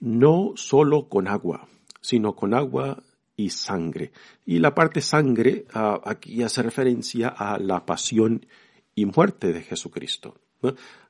no 0.00 0.52
solo 0.56 1.08
con 1.08 1.28
agua, 1.28 1.68
sino 2.00 2.34
con 2.34 2.54
agua 2.54 3.02
y 3.36 3.50
sangre. 3.50 4.12
Y 4.44 4.58
la 4.58 4.74
parte 4.74 5.00
sangre 5.00 5.66
aquí 5.72 6.42
hace 6.42 6.62
referencia 6.62 7.28
a 7.28 7.58
la 7.58 7.86
pasión 7.86 8.46
y 8.94 9.06
muerte 9.06 9.52
de 9.52 9.62
Jesucristo. 9.62 10.40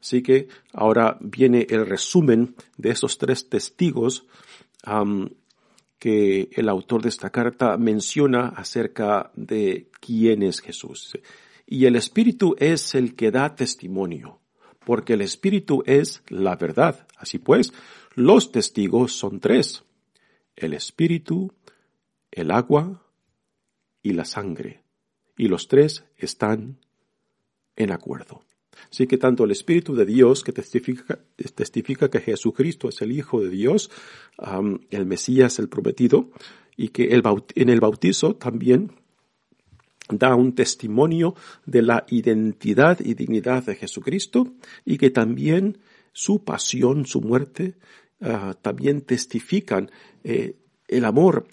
Así 0.01 0.23
que 0.23 0.49
ahora 0.73 1.19
viene 1.21 1.67
el 1.69 1.87
resumen 1.87 2.55
de 2.77 2.91
esos 2.91 3.19
tres 3.19 3.49
testigos 3.49 4.27
que 6.01 6.49
el 6.55 6.69
autor 6.69 7.03
de 7.03 7.11
esta 7.11 7.31
carta 7.31 7.77
menciona 7.77 8.49
acerca 8.49 9.31
de 9.37 9.91
quién 10.01 10.43
es 10.43 10.61
Jesús. 10.61 11.17
Y 11.67 11.85
el 11.85 11.95
Espíritu 11.95 12.57
es 12.59 12.97
el 12.97 13.15
que 13.15 13.31
da 13.31 13.55
testimonio, 13.55 14.41
porque 14.85 15.13
el 15.13 15.21
Espíritu 15.21 15.85
es 15.87 16.23
la 16.29 16.57
verdad. 16.57 17.07
Así 17.17 17.39
pues, 17.39 17.73
los 18.15 18.51
testigos 18.51 19.13
son 19.13 19.41
tres. 19.41 19.85
El 20.57 20.73
Espíritu, 20.73 21.53
el 22.33 22.51
agua 22.51 23.07
y 24.03 24.15
la 24.15 24.25
sangre. 24.25 24.83
Y 25.37 25.49
los 25.49 25.69
tres 25.69 26.05
están 26.17 26.79
en 27.77 27.93
acuerdo. 27.93 28.43
Así 28.91 29.07
que 29.07 29.19
tanto 29.19 29.45
el 29.45 29.51
Espíritu 29.51 29.95
de 29.95 30.05
Dios, 30.05 30.43
que 30.43 30.53
testifica, 30.53 31.19
testifica 31.55 32.11
que 32.11 32.21
Jesucristo 32.21 32.89
es 32.89 33.01
el 33.03 33.13
Hijo 33.13 33.41
de 33.41 33.51
Dios, 33.51 33.91
el 34.91 35.07
Mesías, 35.07 35.59
el 35.59 35.69
prometido, 35.69 36.31
y 36.77 36.89
que 36.89 37.09
en 37.13 37.69
el 37.69 37.81
bautizo 37.81 38.37
también 38.37 38.93
da 40.09 40.35
un 40.35 40.55
testimonio 40.55 41.35
de 41.67 41.83
la 41.83 42.05
identidad 42.09 42.99
y 43.01 43.15
dignidad 43.15 43.65
de 43.65 43.77
Jesucristo, 43.77 44.55
y 44.85 44.99
que 44.99 45.11
también 45.11 45.79
su 46.13 46.45
pasión, 46.45 47.07
su 47.07 47.21
muerte, 47.21 47.77
ah, 48.21 48.55
también 48.61 49.03
testifican 49.03 49.91
eh, 50.25 50.57
el 50.89 51.05
amor. 51.05 51.47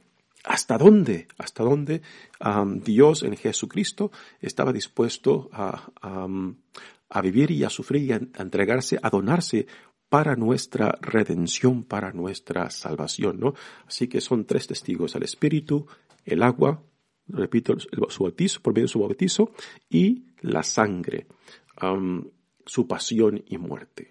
Hasta 0.44 0.78
dónde, 0.78 1.28
hasta 1.38 1.64
dónde 1.64 2.02
Dios 2.86 3.24
en 3.24 3.36
Jesucristo 3.36 4.12
estaba 4.40 4.72
dispuesto 4.72 5.50
a, 5.52 5.92
a 7.10 7.22
vivir 7.22 7.52
y 7.52 7.64
a 7.64 7.70
sufrir 7.70 8.04
y 8.04 8.12
a 8.12 8.22
entregarse, 8.40 9.00
a 9.02 9.10
donarse 9.10 9.68
para 10.10 10.36
nuestra 10.36 10.98
redención, 11.02 11.84
para 11.84 12.12
nuestra 12.12 12.70
salvación, 12.70 13.40
¿no? 13.40 13.54
Así 13.86 14.08
que 14.08 14.22
son 14.22 14.46
tres 14.46 14.68
testigos, 14.68 15.16
el 15.16 15.24
Espíritu, 15.24 15.86
el 16.26 16.44
agua, 16.44 16.82
repito, 17.28 17.76
su 17.80 18.24
bautizo, 18.24 18.62
por 18.62 18.74
medio 18.74 18.86
de 18.86 18.92
su 18.92 19.00
bautizo, 19.00 19.52
y 19.90 20.26
la 20.42 20.64
sangre, 20.64 21.28
su 22.66 22.88
pasión 22.88 23.44
y 23.48 23.58
muerte. 23.58 24.10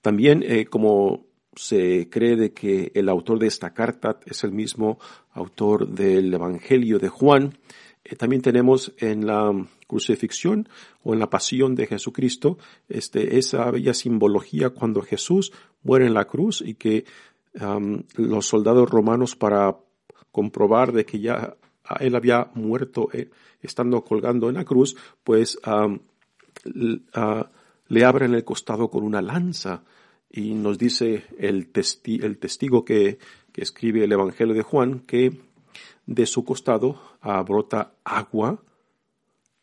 También, 0.00 0.44
eh, 0.46 0.66
como 0.66 1.26
se 1.56 2.08
cree 2.10 2.36
de 2.36 2.52
que 2.52 2.92
el 2.94 3.08
autor 3.08 3.38
de 3.38 3.48
esta 3.48 3.72
carta 3.72 4.20
es 4.26 4.44
el 4.44 4.52
mismo 4.52 4.98
autor 5.32 5.88
del 5.88 6.32
Evangelio 6.32 6.98
de 6.98 7.08
Juan, 7.08 7.58
eh, 8.04 8.14
también 8.14 8.42
tenemos 8.42 8.94
en 8.98 9.26
la 9.26 9.52
crucifixión 9.86 10.68
o 11.02 11.12
en 11.12 11.20
la 11.20 11.30
pasión 11.30 11.74
de 11.74 11.86
Jesucristo, 11.86 12.58
este, 12.88 13.38
esa 13.38 13.70
bella 13.70 13.94
simbología 13.94 14.70
cuando 14.70 15.02
Jesús 15.02 15.52
muere 15.82 16.06
en 16.06 16.14
la 16.14 16.26
cruz 16.26 16.62
y 16.64 16.74
que 16.74 17.04
los 18.16 18.46
soldados 18.46 18.90
romanos 18.90 19.34
para 19.34 19.76
comprobar 20.30 20.92
de 20.92 21.06
que 21.06 21.20
ya 21.20 21.56
él 22.00 22.14
había 22.14 22.50
muerto 22.54 23.08
eh, 23.12 23.30
estando 23.62 24.04
colgando 24.04 24.50
en 24.50 24.56
la 24.56 24.64
cruz, 24.64 24.96
pues 25.24 25.58
le 27.88 28.04
abren 28.04 28.34
el 28.34 28.44
costado 28.44 28.90
con 28.90 29.04
una 29.04 29.22
lanza 29.22 29.84
y 30.30 30.52
nos 30.54 30.76
dice 30.76 31.24
el, 31.38 31.70
el 32.04 32.38
testigo 32.38 32.84
que, 32.84 33.18
que 33.52 33.62
escribe 33.62 34.04
el 34.04 34.12
Evangelio 34.12 34.54
de 34.54 34.62
Juan 34.62 35.00
que 35.00 35.40
de 36.04 36.26
su 36.26 36.44
costado 36.44 37.00
brota 37.46 37.94
agua 38.04 38.62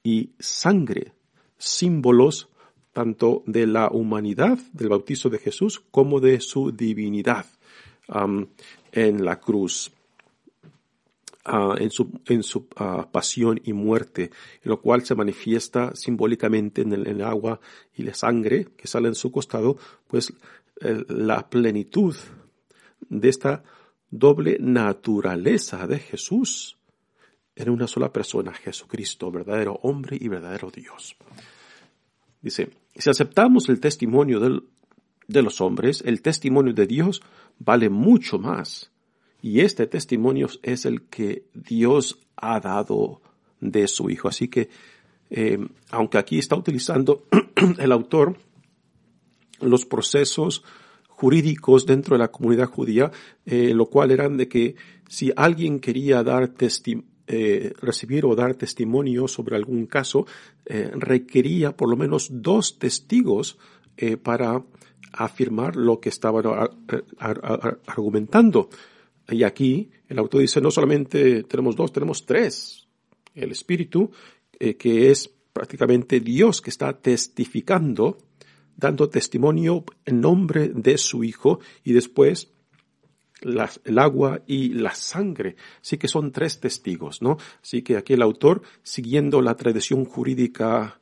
y 0.04 0.32
sangre, 0.40 1.14
símbolos 1.58 2.50
tanto 2.92 3.44
de 3.48 3.66
la 3.66 3.90
humanidad 3.90 4.60
del 4.72 4.90
bautizo 4.90 5.30
de 5.30 5.40
Jesús 5.40 5.82
como 5.92 6.20
de 6.20 6.40
su 6.40 6.72
divinidad 6.72 7.46
en 8.92 9.26
la 9.26 9.40
cruz. 9.40 9.92
Ah, 11.46 11.76
en 11.78 11.92
su, 11.92 12.22
en 12.28 12.42
su 12.42 12.68
ah, 12.78 13.10
pasión 13.12 13.60
y 13.66 13.74
muerte, 13.74 14.32
lo 14.64 14.80
cual 14.80 15.06
se 15.06 15.14
manifiesta 15.14 15.94
simbólicamente 15.94 16.84
en 16.84 16.94
el, 16.94 17.22
agua 17.22 17.60
y 17.98 18.04
la 18.04 18.14
sangre 18.14 18.70
que 18.78 18.88
sale 18.88 19.10
en 19.10 19.16
su 19.16 19.30
costado, 19.30 19.78
pues 20.08 20.32
la 20.80 21.50
plenitud 21.50 22.16
de 23.10 23.28
esta 23.28 23.62
doble 24.10 24.58
naturaleza 24.60 25.86
de 25.86 26.00
Jesús 26.00 26.78
en 27.56 27.70
una 27.70 27.88
sola 27.88 28.12
persona, 28.12 28.54
Jesucristo, 28.54 29.32
verdadero 29.32 29.80
hombre 29.84 30.18
y 30.20 30.28
verdadero 30.28 30.72
Dios. 30.72 31.16
Dice, 32.42 32.72
si 32.96 33.10
aceptamos 33.10 33.70
el 33.70 33.80
testimonio 33.80 34.40
de 34.40 35.42
los 35.42 35.62
hombres, 35.62 36.04
el 36.06 36.22
testimonio 36.22 36.74
de 36.74 36.88
Dios 36.88 37.22
vale 37.60 37.90
mucho 37.90 38.38
más. 38.40 38.92
Y 39.42 39.62
este 39.62 39.88
testimonio 39.88 40.48
es 40.62 40.86
el 40.86 41.04
que 41.04 41.46
Dios 41.54 42.20
ha 42.36 42.60
dado 42.60 43.22
de 43.60 43.88
su 43.88 44.10
Hijo. 44.10 44.28
Así 44.28 44.48
que, 44.48 44.70
eh, 45.30 45.58
aunque 45.92 46.18
aquí 46.18 46.40
está 46.40 46.56
utilizando 46.56 47.28
el 47.78 47.92
autor 47.92 48.38
los 49.60 49.86
procesos 49.86 50.64
jurídicos 51.08 51.86
dentro 51.86 52.16
de 52.16 52.20
la 52.20 52.32
comunidad 52.32 52.68
judía, 52.68 53.12
eh, 53.46 53.74
lo 53.74 53.86
cual 53.86 54.12
eran 54.12 54.36
de 54.36 54.48
que 54.48 54.76
si 55.08 55.32
alguien 55.36 55.80
quería 55.80 56.24
dar 56.24 56.54
eh, 57.28 57.74
recibir 57.82 58.26
o 58.26 58.36
dar 58.36 58.56
testimonio 58.56 59.28
sobre 59.28 59.56
algún 59.56 59.86
caso, 59.86 60.26
eh, 60.66 60.92
requería 60.94 61.76
por 61.76 61.90
lo 61.90 61.96
menos 61.96 62.30
dos 62.32 62.80
testigos 62.80 63.58
para 64.24 64.60
afirmar 65.12 65.76
lo 65.76 66.00
que 66.00 66.10
estaban 66.10 66.44
argumentando. 67.86 68.70
Y 69.30 69.44
aquí 69.44 69.92
el 70.10 70.18
autor 70.18 70.42
dice, 70.42 70.60
no 70.62 70.72
solamente 70.72 71.44
tenemos 71.44 71.76
dos, 71.76 71.94
tenemos 71.94 72.26
tres. 72.26 72.88
El 73.36 73.52
Espíritu, 73.52 74.10
que 74.58 75.12
es 75.12 75.30
prácticamente 75.54 76.22
Dios 76.22 76.60
que 76.60 76.72
está 76.72 77.00
testificando 77.00 78.18
dando 78.76 79.10
testimonio 79.10 79.84
en 80.06 80.22
nombre 80.22 80.70
de 80.70 80.98
su 80.98 81.24
Hijo 81.24 81.60
y 81.84 81.94
después 81.94 82.52
el 83.44 84.00
agua 84.00 84.42
y 84.48 84.70
la 84.70 84.96
sangre. 84.96 85.56
Así 85.82 85.98
que 85.98 86.08
son 86.08 86.32
tres 86.32 86.60
testigos, 86.60 87.22
¿no? 87.22 87.38
Así 87.62 87.82
que 87.82 87.98
aquí 87.98 88.14
el 88.14 88.22
autor, 88.22 88.62
siguiendo 88.84 89.42
la 89.42 89.56
tradición 89.56 90.06
jurídica 90.06 91.00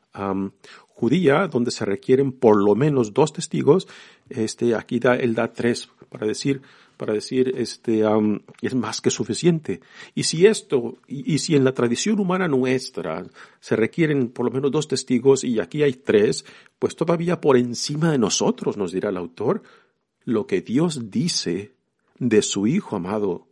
judía, 0.89 1.48
donde 1.48 1.71
se 1.71 1.86
requieren 1.86 2.31
por 2.31 2.62
lo 2.62 2.75
menos 2.75 3.13
dos 3.13 3.33
testigos, 3.33 3.88
este, 4.29 4.75
aquí 4.75 5.00
da, 5.00 5.15
él 5.15 5.33
da 5.33 5.51
tres 5.51 5.89
para 6.10 6.27
decir, 6.27 6.62
para 6.98 7.13
decir, 7.13 7.53
este, 7.57 8.03
es 8.62 8.75
más 8.75 9.01
que 9.01 9.10
suficiente. 9.10 9.81
Y 10.13 10.24
si 10.24 10.45
esto, 10.45 10.98
y, 11.07 11.39
si 11.39 11.55
en 11.55 11.63
la 11.63 11.74
tradición 11.74 12.19
humana 12.19 12.48
nuestra 12.48 13.25
se 13.60 13.75
requieren 13.75 14.29
por 14.29 14.45
lo 14.45 14.51
menos 14.51 14.71
dos 14.71 14.88
testigos 14.88 15.43
y 15.43 15.60
aquí 15.60 15.81
hay 15.81 15.93
tres, 15.93 16.45
pues 16.77 16.95
todavía 16.95 17.41
por 17.41 17.57
encima 17.57 18.12
de 18.12 18.19
nosotros, 18.19 18.77
nos 18.77 18.91
dirá 18.91 19.10
el 19.10 19.17
autor, 19.17 19.63
lo 20.25 20.45
que 20.45 20.62
Dios 20.62 21.10
dice 21.10 21.71
de 22.22 22.44
su 22.44 22.68
Hijo 22.68 22.96
amado 22.96 23.48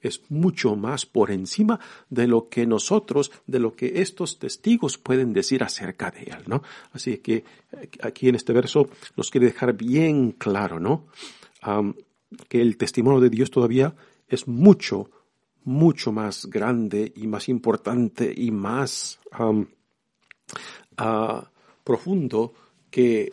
es 0.00 0.22
mucho 0.28 0.76
más 0.76 1.06
por 1.06 1.32
encima 1.32 1.80
de 2.08 2.28
lo 2.28 2.48
que 2.48 2.64
nosotros, 2.64 3.32
de 3.48 3.58
lo 3.58 3.74
que 3.74 4.00
estos 4.00 4.38
testigos 4.38 4.96
pueden 4.96 5.32
decir 5.32 5.64
acerca 5.64 6.12
de 6.12 6.22
él, 6.22 6.44
¿no? 6.46 6.62
Así 6.92 7.18
que 7.18 7.42
aquí 8.00 8.28
en 8.28 8.36
este 8.36 8.52
verso 8.52 8.88
nos 9.16 9.30
quiere 9.30 9.48
dejar 9.48 9.72
bien 9.72 10.30
claro, 10.32 10.78
¿no? 10.80 11.06
que 12.48 12.60
el 12.60 12.76
testimonio 12.76 13.20
de 13.20 13.30
Dios 13.30 13.50
todavía 13.50 13.96
es 14.28 14.46
mucho, 14.46 15.10
mucho 15.64 16.12
más 16.12 16.46
grande 16.46 17.12
y 17.16 17.26
más 17.26 17.48
importante 17.48 18.32
y 18.36 18.52
más 18.52 19.18
ah, 20.96 21.50
profundo 21.82 22.54
que 22.88 23.32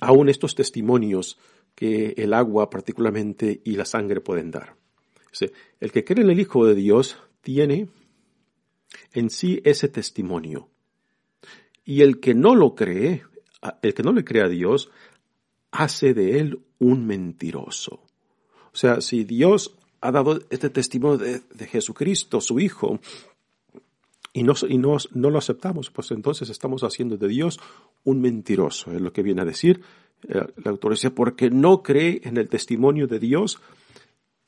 aún 0.00 0.28
estos 0.28 0.56
testimonios 0.56 1.38
que 1.80 2.12
el 2.18 2.34
agua 2.34 2.68
particularmente 2.68 3.62
y 3.64 3.74
la 3.74 3.86
sangre 3.86 4.20
pueden 4.20 4.50
dar. 4.50 4.76
El 5.80 5.90
que 5.90 6.04
cree 6.04 6.22
en 6.22 6.30
el 6.30 6.38
Hijo 6.38 6.66
de 6.66 6.74
Dios 6.74 7.16
tiene 7.40 7.88
en 9.14 9.30
sí 9.30 9.62
ese 9.64 9.88
testimonio. 9.88 10.68
Y 11.82 12.02
el 12.02 12.20
que 12.20 12.34
no 12.34 12.54
lo 12.54 12.74
cree, 12.74 13.22
el 13.80 13.94
que 13.94 14.02
no 14.02 14.12
le 14.12 14.24
cree 14.24 14.42
a 14.42 14.48
Dios, 14.48 14.90
hace 15.70 16.12
de 16.12 16.40
él 16.40 16.60
un 16.80 17.06
mentiroso. 17.06 18.02
O 18.74 18.76
sea, 18.76 19.00
si 19.00 19.24
Dios 19.24 19.74
ha 20.02 20.12
dado 20.12 20.38
este 20.50 20.68
testimonio 20.68 21.16
de, 21.16 21.66
Jesucristo, 21.66 22.42
su 22.42 22.60
Hijo, 22.60 23.00
y, 24.34 24.42
no, 24.42 24.52
y 24.68 24.76
no, 24.76 24.98
lo 25.14 25.38
aceptamos, 25.38 25.90
pues 25.90 26.10
entonces 26.10 26.50
estamos 26.50 26.82
haciendo 26.82 27.16
de 27.16 27.28
Dios 27.28 27.58
un 28.04 28.20
mentiroso, 28.20 28.92
es 28.92 29.00
lo 29.00 29.14
que 29.14 29.22
viene 29.22 29.40
a 29.40 29.46
decir 29.46 29.80
la 30.22 30.70
autoridad, 30.70 31.12
porque 31.12 31.50
no 31.50 31.82
cree 31.82 32.20
en 32.24 32.36
el 32.36 32.48
testimonio 32.48 33.06
de 33.06 33.18
Dios 33.18 33.60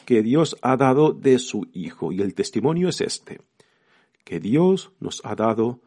que 0.04 0.22
Dios 0.22 0.56
ha 0.62 0.76
dado 0.76 1.12
de 1.12 1.38
su 1.38 1.68
Hijo. 1.72 2.12
Y 2.12 2.20
el 2.20 2.34
testimonio 2.34 2.88
es 2.88 3.00
este, 3.00 3.40
que 4.24 4.40
Dios 4.40 4.92
nos 5.00 5.20
ha 5.24 5.34
dado 5.34 5.80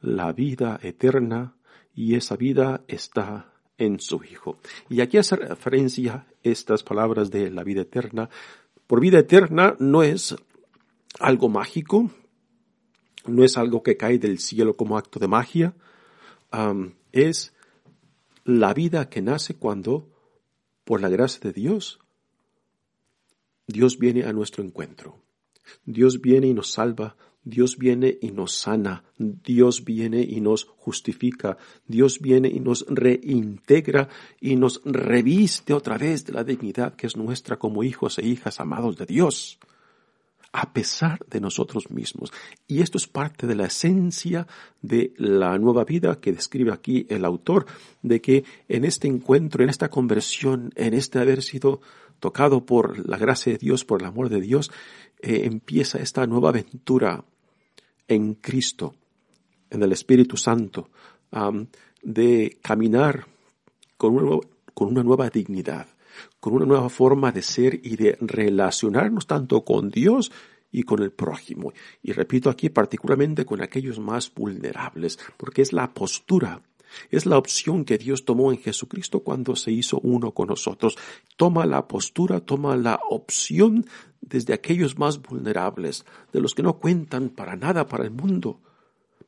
la 0.00 0.32
vida 0.32 0.78
eterna 0.82 1.56
y 1.94 2.14
esa 2.14 2.36
vida 2.36 2.84
está 2.88 3.52
en 3.78 4.00
su 4.00 4.22
Hijo. 4.24 4.58
Y 4.88 5.00
aquí 5.00 5.18
hace 5.18 5.36
referencia 5.36 6.26
estas 6.42 6.82
palabras 6.82 7.30
de 7.30 7.50
la 7.50 7.64
vida 7.64 7.82
eterna. 7.82 8.28
Por 8.86 9.00
vida 9.00 9.18
eterna 9.18 9.76
no 9.78 10.02
es 10.02 10.36
algo 11.18 11.48
mágico, 11.48 12.10
no 13.26 13.44
es 13.44 13.56
algo 13.56 13.82
que 13.82 13.96
cae 13.96 14.18
del 14.18 14.38
cielo 14.38 14.74
como 14.74 14.96
acto 14.96 15.18
de 15.18 15.28
magia, 15.28 15.74
es 17.12 17.52
la 18.46 18.72
vida 18.72 19.08
que 19.08 19.20
nace 19.20 19.54
cuando, 19.54 20.10
por 20.84 21.00
la 21.00 21.08
gracia 21.08 21.40
de 21.42 21.52
Dios, 21.52 21.98
Dios 23.66 23.98
viene 23.98 24.24
a 24.24 24.32
nuestro 24.32 24.64
encuentro. 24.64 25.22
Dios 25.84 26.20
viene 26.20 26.46
y 26.46 26.54
nos 26.54 26.70
salva 26.70 27.16
Dios 27.46 27.78
viene 27.78 28.18
y 28.20 28.32
nos 28.32 28.54
sana, 28.54 29.04
Dios 29.18 29.84
viene 29.84 30.20
y 30.20 30.40
nos 30.40 30.64
justifica, 30.64 31.56
Dios 31.86 32.18
viene 32.20 32.48
y 32.48 32.58
nos 32.58 32.84
reintegra 32.88 34.08
y 34.40 34.56
nos 34.56 34.82
reviste 34.84 35.72
otra 35.72 35.96
vez 35.96 36.26
de 36.26 36.32
la 36.32 36.42
dignidad 36.42 36.96
que 36.96 37.06
es 37.06 37.16
nuestra 37.16 37.56
como 37.56 37.84
hijos 37.84 38.18
e 38.18 38.26
hijas 38.26 38.58
amados 38.58 38.96
de 38.96 39.06
Dios, 39.06 39.60
a 40.58 40.72
pesar 40.72 41.18
de 41.28 41.38
nosotros 41.38 41.90
mismos. 41.90 42.32
Y 42.66 42.80
esto 42.80 42.96
es 42.96 43.06
parte 43.06 43.46
de 43.46 43.54
la 43.54 43.66
esencia 43.66 44.46
de 44.80 45.12
la 45.18 45.58
nueva 45.58 45.84
vida 45.84 46.18
que 46.18 46.32
describe 46.32 46.72
aquí 46.72 47.06
el 47.10 47.26
autor, 47.26 47.66
de 48.00 48.22
que 48.22 48.42
en 48.66 48.86
este 48.86 49.06
encuentro, 49.06 49.62
en 49.62 49.68
esta 49.68 49.90
conversión, 49.90 50.72
en 50.74 50.94
este 50.94 51.18
haber 51.18 51.42
sido 51.42 51.82
tocado 52.20 52.64
por 52.64 53.06
la 53.06 53.18
gracia 53.18 53.52
de 53.52 53.58
Dios, 53.58 53.84
por 53.84 54.00
el 54.00 54.06
amor 54.06 54.30
de 54.30 54.40
Dios, 54.40 54.70
eh, 55.20 55.42
empieza 55.44 55.98
esta 55.98 56.26
nueva 56.26 56.48
aventura 56.48 57.22
en 58.08 58.32
Cristo, 58.32 58.94
en 59.68 59.82
el 59.82 59.92
Espíritu 59.92 60.38
Santo, 60.38 60.88
de 62.02 62.58
caminar 62.62 63.26
con 63.98 64.14
una, 64.14 64.38
con 64.72 64.88
una 64.88 65.02
nueva 65.02 65.28
dignidad, 65.28 65.86
con 66.40 66.54
una 66.54 66.66
nueva 66.66 66.88
forma 66.88 67.32
de 67.32 67.42
ser 67.42 67.80
y 67.82 67.96
de 67.96 68.16
relacionarnos 68.20 69.26
tanto 69.26 69.64
con 69.64 69.90
Dios 69.90 70.32
y 70.70 70.82
con 70.82 71.02
el 71.02 71.12
prójimo. 71.12 71.72
Y 72.02 72.12
repito 72.12 72.50
aquí 72.50 72.68
particularmente 72.68 73.44
con 73.44 73.62
aquellos 73.62 73.98
más 73.98 74.32
vulnerables, 74.34 75.18
porque 75.36 75.62
es 75.62 75.72
la 75.72 75.92
postura, 75.94 76.62
es 77.10 77.26
la 77.26 77.38
opción 77.38 77.84
que 77.84 77.98
Dios 77.98 78.24
tomó 78.24 78.52
en 78.52 78.58
Jesucristo 78.58 79.20
cuando 79.20 79.56
se 79.56 79.72
hizo 79.72 79.98
uno 80.00 80.32
con 80.32 80.48
nosotros. 80.48 80.96
Toma 81.36 81.66
la 81.66 81.88
postura, 81.88 82.40
toma 82.40 82.76
la 82.76 83.00
opción 83.10 83.86
desde 84.20 84.54
aquellos 84.54 84.98
más 84.98 85.20
vulnerables, 85.22 86.04
de 86.32 86.40
los 86.40 86.54
que 86.54 86.62
no 86.62 86.78
cuentan 86.78 87.28
para 87.28 87.56
nada 87.56 87.86
para 87.86 88.04
el 88.04 88.10
mundo, 88.10 88.60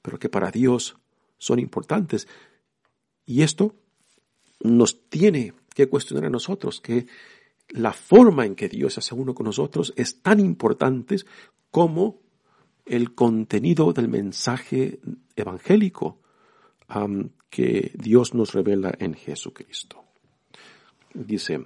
pero 0.02 0.18
que 0.18 0.28
para 0.28 0.50
Dios 0.50 0.96
son 1.38 1.58
importantes. 1.58 2.26
Y 3.24 3.42
esto 3.42 3.74
nos 4.60 5.08
tiene 5.08 5.54
que 5.78 5.88
cuestionar 5.88 6.24
a 6.24 6.30
nosotros 6.30 6.80
que 6.80 7.06
la 7.68 7.92
forma 7.92 8.44
en 8.44 8.56
que 8.56 8.68
Dios 8.68 8.98
hace 8.98 9.14
uno 9.14 9.32
con 9.32 9.46
nosotros 9.46 9.92
es 9.94 10.20
tan 10.22 10.40
importante 10.40 11.18
como 11.70 12.18
el 12.84 13.14
contenido 13.14 13.92
del 13.92 14.08
mensaje 14.08 14.98
evangélico 15.36 16.18
que 17.48 17.92
Dios 17.94 18.34
nos 18.34 18.54
revela 18.54 18.92
en 18.98 19.14
Jesucristo. 19.14 20.02
Dice, 21.14 21.64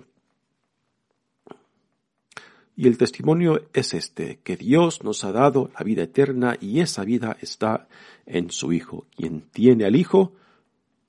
y 2.77 2.87
el 2.87 2.99
testimonio 2.99 3.63
es 3.73 3.95
este, 3.95 4.41
que 4.45 4.59
Dios 4.59 5.03
nos 5.03 5.25
ha 5.25 5.33
dado 5.33 5.71
la 5.79 5.85
vida 5.85 6.03
eterna 6.03 6.59
y 6.61 6.81
esa 6.81 7.03
vida 7.05 7.39
está 7.41 7.89
en 8.27 8.51
su 8.51 8.75
Hijo. 8.75 9.07
Quien 9.17 9.41
tiene 9.53 9.87
al 9.87 9.97
Hijo, 9.97 10.35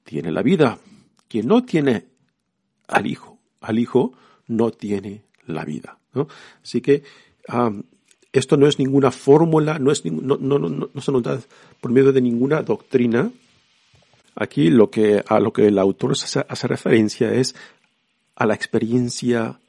tiene 0.05 0.31
la 0.31 0.41
vida. 0.41 0.77
Quien 1.27 1.47
no 1.47 1.65
tiene 1.65 2.12
al 2.87 3.07
Hijo, 3.07 3.37
al 3.61 3.79
Hijo 3.79 4.13
no 4.47 4.71
tiene 4.71 5.23
la 5.45 5.65
vida. 5.65 5.97
Así 6.61 6.81
que 6.81 7.03
esto 8.31 8.57
no 8.57 8.67
es 8.67 8.79
ninguna 8.79 9.11
fórmula, 9.11 9.79
no, 9.79 9.91
es, 9.91 10.05
no, 10.05 10.37
no, 10.37 10.59
no, 10.59 11.01
se 11.01 11.11
nos 11.11 11.23
da 11.23 11.39
por 11.81 11.91
medio 11.91 12.11
de 12.11 12.21
ninguna 12.21 12.61
doctrina. 12.61 13.31
Aquí 14.35 14.69
lo 14.69 14.89
que, 14.89 15.23
a 15.27 15.39
lo 15.39 15.53
que 15.53 15.67
el 15.67 15.77
autor 15.77 16.13
hace 16.13 16.67
referencia 16.67 17.31
es 17.33 17.55
a 18.35 18.45
la 18.45 18.55
experiencia 18.55 19.59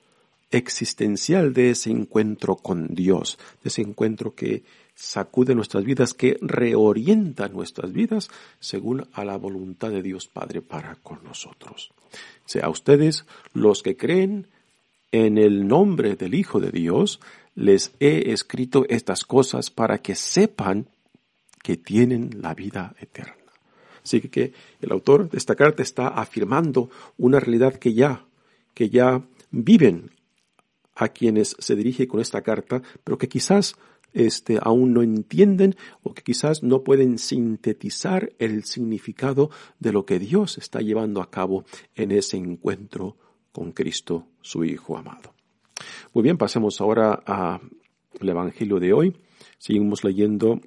existencial 0.51 1.53
de 1.53 1.71
ese 1.71 1.91
encuentro 1.91 2.57
con 2.57 2.95
Dios, 2.95 3.39
de 3.63 3.69
ese 3.69 3.83
encuentro 3.83 4.35
que 4.35 4.63
sacude 4.95 5.55
nuestras 5.55 5.85
vidas, 5.85 6.15
que 6.15 6.37
reorienta 6.41 7.49
nuestras 7.49 7.93
vidas 7.93 8.31
según 8.61 9.07
a 9.13 9.25
la 9.25 9.37
voluntad 9.37 9.91
de 9.91 10.03
Dios 10.03 10.29
Padre 10.29 10.63
para 10.63 10.97
con 10.97 11.23
nosotros. 11.25 11.93
Sea 12.45 12.69
ustedes 12.69 13.27
los 13.53 13.83
que 13.83 13.97
creen 13.97 14.47
en 15.13 15.39
el 15.39 15.67
nombre 15.67 16.17
del 16.17 16.35
Hijo 16.35 16.61
de 16.61 16.71
Dios, 16.71 17.21
les 17.55 17.93
he 18.01 18.33
escrito 18.33 18.85
estas 18.89 19.25
cosas 19.25 19.71
para 19.71 19.99
que 19.99 20.15
sepan 20.15 20.89
que 21.63 21.77
tienen 21.77 22.43
la 22.43 22.55
vida 22.55 22.95
eterna. 23.01 23.37
Así 24.05 24.21
que, 24.21 24.53
el 24.83 24.93
autor 24.93 25.31
de 25.31 25.39
esta 25.39 25.55
carta 25.55 25.83
está 25.83 26.09
afirmando 26.09 26.91
una 27.17 27.41
realidad 27.41 27.75
que 27.75 27.95
ya, 27.95 28.27
que 28.75 28.91
ya 28.91 29.23
viven 29.51 30.11
a 30.95 31.09
quienes 31.09 31.57
se 31.59 31.75
dirige 31.75 32.07
con 32.07 32.21
esta 32.21 32.43
carta, 32.43 32.83
pero 33.03 33.17
que 33.17 33.29
quizás 33.29 33.77
este, 34.15 34.59
aún 34.63 34.95
no 34.95 35.03
entienden 35.03 35.77
o 36.03 36.15
que 36.15 36.23
quizás 36.23 36.63
no 36.63 36.83
pueden 36.83 37.19
sintetizar 37.19 38.33
el 38.39 38.65
significado 38.65 39.51
de 39.81 39.93
lo 39.93 40.07
que 40.07 40.19
Dios 40.19 40.57
está 40.57 40.81
llevando 40.81 41.21
a 41.21 41.31
cabo 41.31 41.65
en 41.95 42.13
ese 42.13 42.37
encuentro 42.37 43.17
con 43.53 43.73
Cristo, 43.73 44.29
su 44.41 44.65
Hijo 44.65 44.97
amado. 44.97 45.35
Muy 46.13 46.23
bien, 46.23 46.39
pasemos 46.39 46.81
ahora 46.81 47.13
al 47.27 47.61
Evangelio 48.29 48.79
de 48.79 48.93
hoy. 48.93 49.17
Seguimos 49.59 50.05
leyendo 50.05 50.61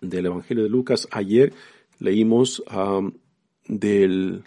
del 0.00 0.26
Evangelio 0.26 0.62
de 0.62 0.70
Lucas. 0.70 1.08
Ayer 1.10 1.52
leímos 1.98 2.62
del 3.66 4.44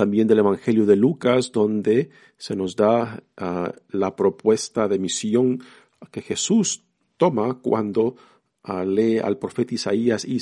también 0.00 0.26
del 0.26 0.38
Evangelio 0.38 0.86
de 0.86 0.96
Lucas, 0.96 1.52
donde 1.52 2.08
se 2.38 2.56
nos 2.56 2.74
da 2.74 3.22
ah, 3.36 3.70
la 3.90 4.16
propuesta 4.16 4.88
de 4.88 4.98
misión 4.98 5.62
que 6.10 6.22
Jesús 6.22 6.84
toma 7.18 7.58
cuando 7.60 8.16
ah, 8.62 8.82
lee 8.82 9.18
al 9.18 9.36
profeta 9.36 9.74
Isaías 9.74 10.24
y, 10.24 10.38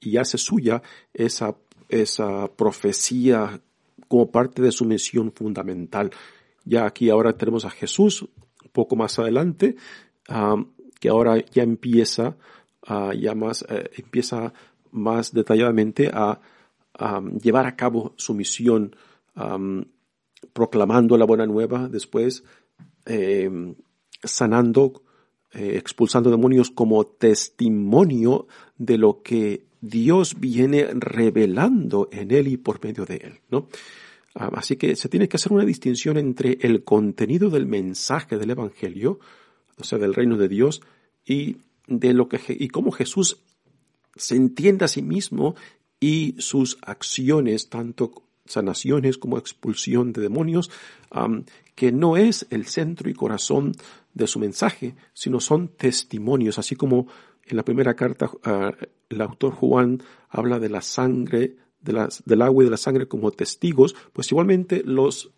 y 0.00 0.16
hace 0.16 0.38
suya 0.38 0.80
esa, 1.12 1.54
esa 1.90 2.50
profecía 2.56 3.60
como 4.08 4.30
parte 4.30 4.62
de 4.62 4.72
su 4.72 4.86
misión 4.86 5.32
fundamental. 5.32 6.10
Ya 6.64 6.86
aquí 6.86 7.10
ahora 7.10 7.36
tenemos 7.36 7.66
a 7.66 7.70
Jesús 7.70 8.26
poco 8.72 8.96
más 8.96 9.18
adelante, 9.18 9.76
ah, 10.30 10.56
que 10.98 11.10
ahora 11.10 11.44
ya 11.44 11.62
empieza, 11.62 12.38
ya 13.20 13.34
más, 13.34 13.66
eh, 13.68 13.90
empieza 13.98 14.54
más 14.92 15.34
detalladamente 15.34 16.10
a 16.10 16.40
llevar 17.42 17.66
a 17.66 17.76
cabo 17.76 18.14
su 18.16 18.34
misión 18.34 18.94
proclamando 20.52 21.16
la 21.16 21.24
buena 21.24 21.46
nueva, 21.46 21.88
después 21.88 22.44
em, 23.06 23.74
sanando, 24.22 25.02
eh, 25.52 25.76
expulsando 25.76 26.30
demonios 26.30 26.70
como 26.70 27.04
testimonio 27.06 28.46
de 28.78 28.98
lo 28.98 29.22
que 29.22 29.66
Dios 29.80 30.40
viene 30.40 30.88
revelando 30.94 32.08
en 32.10 32.30
él 32.30 32.48
y 32.48 32.56
por 32.56 32.82
medio 32.82 33.04
de 33.04 33.16
él, 33.16 33.40
¿no? 33.50 33.68
así 34.34 34.74
que 34.74 34.96
se 34.96 35.08
tiene 35.08 35.28
que 35.28 35.36
hacer 35.36 35.52
una 35.52 35.64
distinción 35.64 36.16
entre 36.16 36.58
el 36.62 36.82
contenido 36.82 37.50
del 37.50 37.66
mensaje 37.66 38.36
del 38.36 38.50
Evangelio, 38.50 39.20
o 39.78 39.84
sea, 39.84 39.98
del 39.98 40.12
reino 40.12 40.36
de 40.36 40.48
Dios, 40.48 40.82
y 41.24 41.58
de 41.86 42.12
lo 42.14 42.28
que 42.28 42.40
y 42.48 42.66
cómo 42.68 42.90
Jesús 42.90 43.44
se 44.16 44.34
entiende 44.34 44.86
a 44.86 44.88
sí 44.88 45.02
mismo 45.02 45.54
y 46.04 46.34
sus 46.36 46.76
acciones, 46.82 47.70
tanto 47.70 48.12
sanaciones 48.44 49.16
como 49.16 49.38
expulsión 49.38 50.12
de 50.12 50.20
demonios, 50.20 50.70
que 51.74 51.92
no 51.92 52.18
es 52.18 52.46
el 52.50 52.66
centro 52.66 53.08
y 53.08 53.14
corazón 53.14 53.72
de 54.12 54.26
su 54.26 54.38
mensaje, 54.38 54.96
sino 55.14 55.40
son 55.40 55.68
testimonios, 55.68 56.58
así 56.58 56.76
como 56.76 57.06
en 57.46 57.56
la 57.56 57.64
primera 57.64 57.96
carta 57.96 58.30
ah, 58.44 58.72
el 59.08 59.20
autor 59.22 59.54
Juan 59.54 60.02
habla 60.28 60.58
de 60.58 60.68
la 60.68 60.82
sangre, 60.82 61.56
de 61.80 62.08
del 62.26 62.42
agua 62.42 62.62
y 62.62 62.66
de 62.66 62.72
la 62.72 62.76
sangre 62.76 63.08
como 63.08 63.30
testigos, 63.30 63.96
pues 64.12 64.30
igualmente 64.30 64.82
los, 64.84 65.30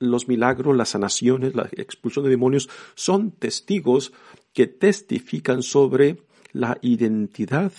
los 0.00 0.26
milagros, 0.26 0.76
las 0.76 0.88
sanaciones, 0.88 1.54
la 1.54 1.68
expulsión 1.70 2.24
de 2.24 2.32
demonios 2.32 2.68
son 2.96 3.30
testigos 3.30 4.12
que 4.52 4.66
testifican 4.66 5.62
sobre 5.62 6.24
la 6.50 6.76
identidad 6.82 7.72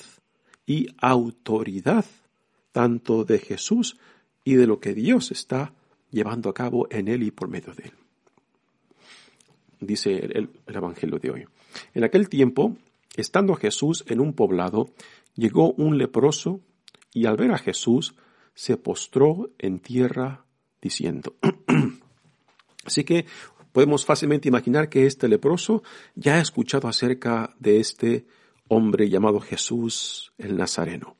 y 0.65 0.87
autoridad 1.01 2.05
tanto 2.71 3.23
de 3.23 3.39
Jesús 3.39 3.97
y 4.43 4.55
de 4.55 4.67
lo 4.67 4.79
que 4.79 4.93
Dios 4.93 5.31
está 5.31 5.73
llevando 6.11 6.49
a 6.49 6.53
cabo 6.53 6.87
en 6.89 7.07
él 7.07 7.23
y 7.23 7.31
por 7.31 7.49
medio 7.49 7.73
de 7.73 7.83
él. 7.83 7.93
Dice 9.79 10.15
el, 10.15 10.49
Evangelio 10.67 11.19
de 11.19 11.31
hoy. 11.31 11.45
En 11.93 12.03
aquel 12.03 12.29
tiempo, 12.29 12.75
estando 13.15 13.55
Jesús 13.55 14.03
en 14.07 14.19
un 14.19 14.33
poblado, 14.33 14.89
llegó 15.35 15.71
un 15.73 15.97
leproso 15.97 16.61
y 17.13 17.25
al 17.25 17.37
ver 17.37 17.51
a 17.51 17.57
Jesús 17.57 18.15
se 18.55 18.77
postró 18.77 19.51
en 19.57 19.79
tierra 19.79 20.45
diciendo. 20.81 21.35
Así 22.85 23.03
que 23.03 23.25
podemos 23.71 24.05
fácilmente 24.05 24.47
imaginar 24.47 24.89
que 24.89 25.05
este 25.05 25.27
leproso 25.27 25.83
ya 26.15 26.35
ha 26.35 26.41
escuchado 26.41 26.87
acerca 26.87 27.55
de 27.59 27.79
este 27.79 28.25
hombre 28.67 29.09
llamado 29.09 29.39
Jesús 29.39 30.33
el 30.37 30.57
Nazareno 30.57 31.18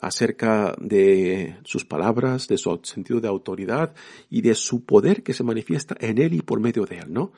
acerca 0.00 0.74
de 0.78 1.58
sus 1.64 1.84
palabras, 1.84 2.48
de 2.48 2.58
su 2.58 2.80
sentido 2.82 3.20
de 3.20 3.28
autoridad 3.28 3.94
y 4.30 4.42
de 4.42 4.54
su 4.54 4.84
poder 4.84 5.22
que 5.22 5.34
se 5.34 5.44
manifiesta 5.44 5.96
en 6.00 6.18
él 6.18 6.34
y 6.34 6.42
por 6.42 6.60
medio 6.60 6.84
de 6.84 6.98
él, 6.98 7.12
¿no? 7.12 7.32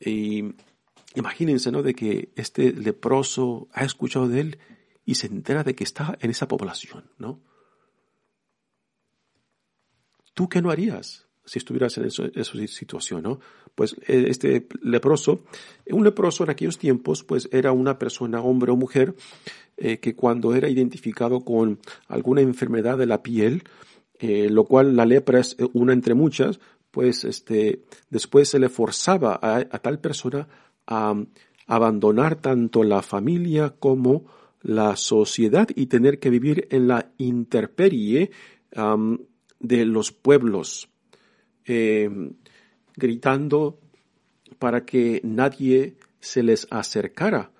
Y 0.00 0.54
imagínense, 1.14 1.70
¿no? 1.70 1.82
De 1.82 1.94
que 1.94 2.32
este 2.36 2.72
leproso 2.72 3.68
ha 3.72 3.84
escuchado 3.84 4.28
de 4.28 4.40
él 4.40 4.58
y 5.04 5.14
se 5.14 5.26
entera 5.26 5.64
de 5.64 5.74
que 5.74 5.84
está 5.84 6.16
en 6.20 6.30
esa 6.30 6.48
población, 6.48 7.10
¿no? 7.18 7.40
¿Tú 10.34 10.48
qué 10.48 10.62
no 10.62 10.70
harías 10.70 11.27
si 11.48 11.58
estuvieras 11.58 11.96
en 11.96 12.04
esa 12.04 12.66
situación, 12.66 13.22
¿no? 13.22 13.40
Pues 13.74 13.94
eh, 14.06 14.26
este 14.28 14.68
leproso, 14.82 15.44
un 15.90 16.04
leproso 16.04 16.44
en 16.44 16.50
aquellos 16.50 16.76
tiempos, 16.76 17.24
pues 17.24 17.48
era 17.50 17.72
una 17.72 17.98
persona, 17.98 18.42
hombre 18.42 18.70
o 18.70 18.76
mujer, 18.76 19.14
eh, 19.78 19.98
que 19.98 20.14
cuando 20.14 20.54
era 20.54 20.68
identificado 20.68 21.40
con 21.40 21.78
alguna 22.06 22.42
enfermedad 22.42 22.98
de 22.98 23.06
la 23.06 23.22
piel, 23.22 23.64
eh, 24.18 24.50
lo 24.50 24.64
cual 24.64 24.94
la 24.94 25.06
lepra 25.06 25.40
es 25.40 25.56
una 25.72 25.94
entre 25.94 26.12
muchas, 26.12 26.60
pues 26.90 27.24
este, 27.24 27.82
después 28.10 28.50
se 28.50 28.58
le 28.58 28.68
forzaba 28.68 29.38
a, 29.40 29.64
tal 29.78 30.00
persona 30.00 30.48
a 30.86 31.14
abandonar 31.66 32.36
tanto 32.36 32.82
la 32.82 33.00
familia 33.00 33.74
como 33.78 34.26
la 34.60 34.96
sociedad 34.96 35.68
y 35.74 35.86
tener 35.86 36.18
que 36.18 36.30
vivir 36.30 36.68
en 36.70 36.88
la 36.88 37.12
interperie 37.16 38.32
de 39.60 39.84
los 39.84 40.12
pueblos, 40.12 40.88
gritando 42.96 43.78
para 44.58 44.84
que 44.84 45.20
nadie 45.24 45.96
se 46.20 46.42
les 46.42 46.66
acercara, 46.70 47.50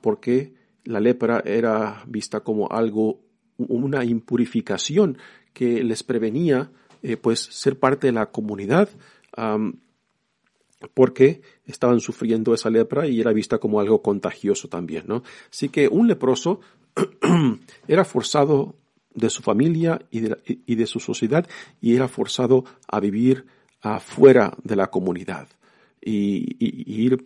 porque 0.00 0.54
la 0.84 1.00
lepra 1.00 1.42
era 1.44 2.02
vista 2.06 2.40
como 2.40 2.70
algo, 2.70 3.20
una 3.58 4.04
impurificación 4.04 5.18
que 5.52 5.82
les 5.82 6.02
prevenía 6.02 6.70
eh, 7.02 7.16
pues 7.16 7.40
ser 7.40 7.78
parte 7.78 8.06
de 8.08 8.12
la 8.12 8.26
comunidad 8.26 8.88
porque 10.94 11.42
estaban 11.66 12.00
sufriendo 12.00 12.54
esa 12.54 12.70
lepra 12.70 13.06
y 13.06 13.20
era 13.20 13.32
vista 13.32 13.58
como 13.58 13.80
algo 13.80 14.02
contagioso 14.02 14.68
también, 14.68 15.04
¿no? 15.06 15.22
Así 15.50 15.68
que 15.68 15.88
un 15.88 16.06
leproso 16.06 16.60
era 17.88 18.04
forzado 18.04 18.76
de 19.18 19.30
su 19.30 19.42
familia 19.42 20.00
y 20.10 20.20
de, 20.20 20.36
y 20.44 20.74
de 20.74 20.86
su 20.86 21.00
sociedad 21.00 21.46
y 21.80 21.94
era 21.94 22.08
forzado 22.08 22.64
a 22.86 23.00
vivir 23.00 23.46
afuera 23.80 24.56
de 24.64 24.76
la 24.76 24.88
comunidad 24.88 25.48
y, 26.00 26.56
y 26.58 27.02
ir 27.02 27.24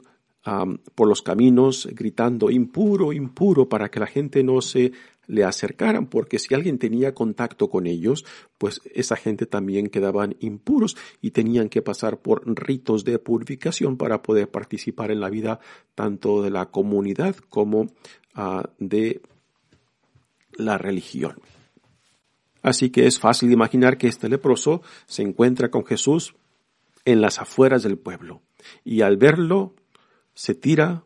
por 0.94 1.08
los 1.08 1.22
caminos 1.22 1.88
gritando 1.92 2.50
impuro, 2.50 3.12
impuro, 3.12 3.68
para 3.68 3.90
que 3.90 4.00
la 4.00 4.06
gente 4.06 4.42
no 4.42 4.60
se 4.60 4.92
le 5.28 5.44
acercaran, 5.44 6.06
porque 6.06 6.38
si 6.38 6.52
alguien 6.52 6.78
tenía 6.78 7.14
contacto 7.14 7.70
con 7.70 7.86
ellos, 7.86 8.24
pues 8.58 8.80
esa 8.92 9.14
gente 9.14 9.46
también 9.46 9.88
quedaban 9.88 10.34
impuros 10.40 10.96
y 11.20 11.30
tenían 11.30 11.68
que 11.68 11.80
pasar 11.80 12.18
por 12.18 12.42
ritos 12.44 13.04
de 13.04 13.18
purificación 13.20 13.96
para 13.96 14.20
poder 14.20 14.50
participar 14.50 15.12
en 15.12 15.20
la 15.20 15.30
vida 15.30 15.60
tanto 15.94 16.42
de 16.42 16.50
la 16.50 16.66
comunidad 16.66 17.36
como 17.36 17.86
ah, 18.34 18.68
de 18.78 19.22
la 20.54 20.76
religión. 20.76 21.36
Así 22.62 22.90
que 22.90 23.06
es 23.06 23.18
fácil 23.18 23.52
imaginar 23.52 23.98
que 23.98 24.08
este 24.08 24.28
leproso 24.28 24.82
se 25.06 25.22
encuentra 25.22 25.70
con 25.70 25.84
Jesús 25.84 26.34
en 27.04 27.20
las 27.20 27.38
afueras 27.38 27.82
del 27.82 27.98
pueblo 27.98 28.42
y 28.84 29.02
al 29.02 29.16
verlo 29.16 29.74
se 30.34 30.54
tira 30.54 31.04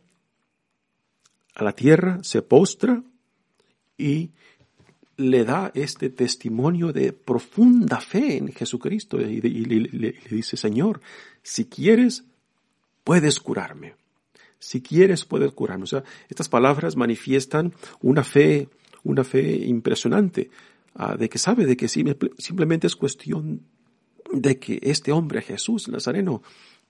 a 1.54 1.64
la 1.64 1.72
tierra, 1.72 2.18
se 2.22 2.42
postra 2.42 3.02
y 3.96 4.30
le 5.16 5.44
da 5.44 5.72
este 5.74 6.10
testimonio 6.10 6.92
de 6.92 7.12
profunda 7.12 8.00
fe 8.00 8.36
en 8.36 8.52
Jesucristo 8.52 9.18
y, 9.18 9.40
le, 9.40 10.14
dice, 10.30 10.58
Señor, 10.58 11.00
si 11.42 11.64
quieres, 11.64 12.24
puedes 13.02 13.40
curarme. 13.40 13.94
Si 14.58 14.82
quieres, 14.82 15.24
puedes 15.24 15.52
curarme. 15.52 15.84
O 15.84 15.86
sea, 15.86 16.04
estas 16.28 16.50
palabras 16.50 16.96
manifiestan 16.96 17.72
una 18.02 18.24
fe, 18.24 18.68
una 19.04 19.24
fe 19.24 19.56
impresionante, 19.64 20.50
ah, 20.96 21.16
de 21.16 21.28
que 21.28 21.38
sabe 21.38 21.66
de 21.66 21.76
que 21.76 21.88
simplemente 21.88 22.86
es 22.86 22.96
cuestión 22.96 23.62
de 24.32 24.58
que 24.58 24.80
este 24.82 25.12
hombre, 25.12 25.42
Jesús 25.42 25.88
Nazareno, 25.88 26.42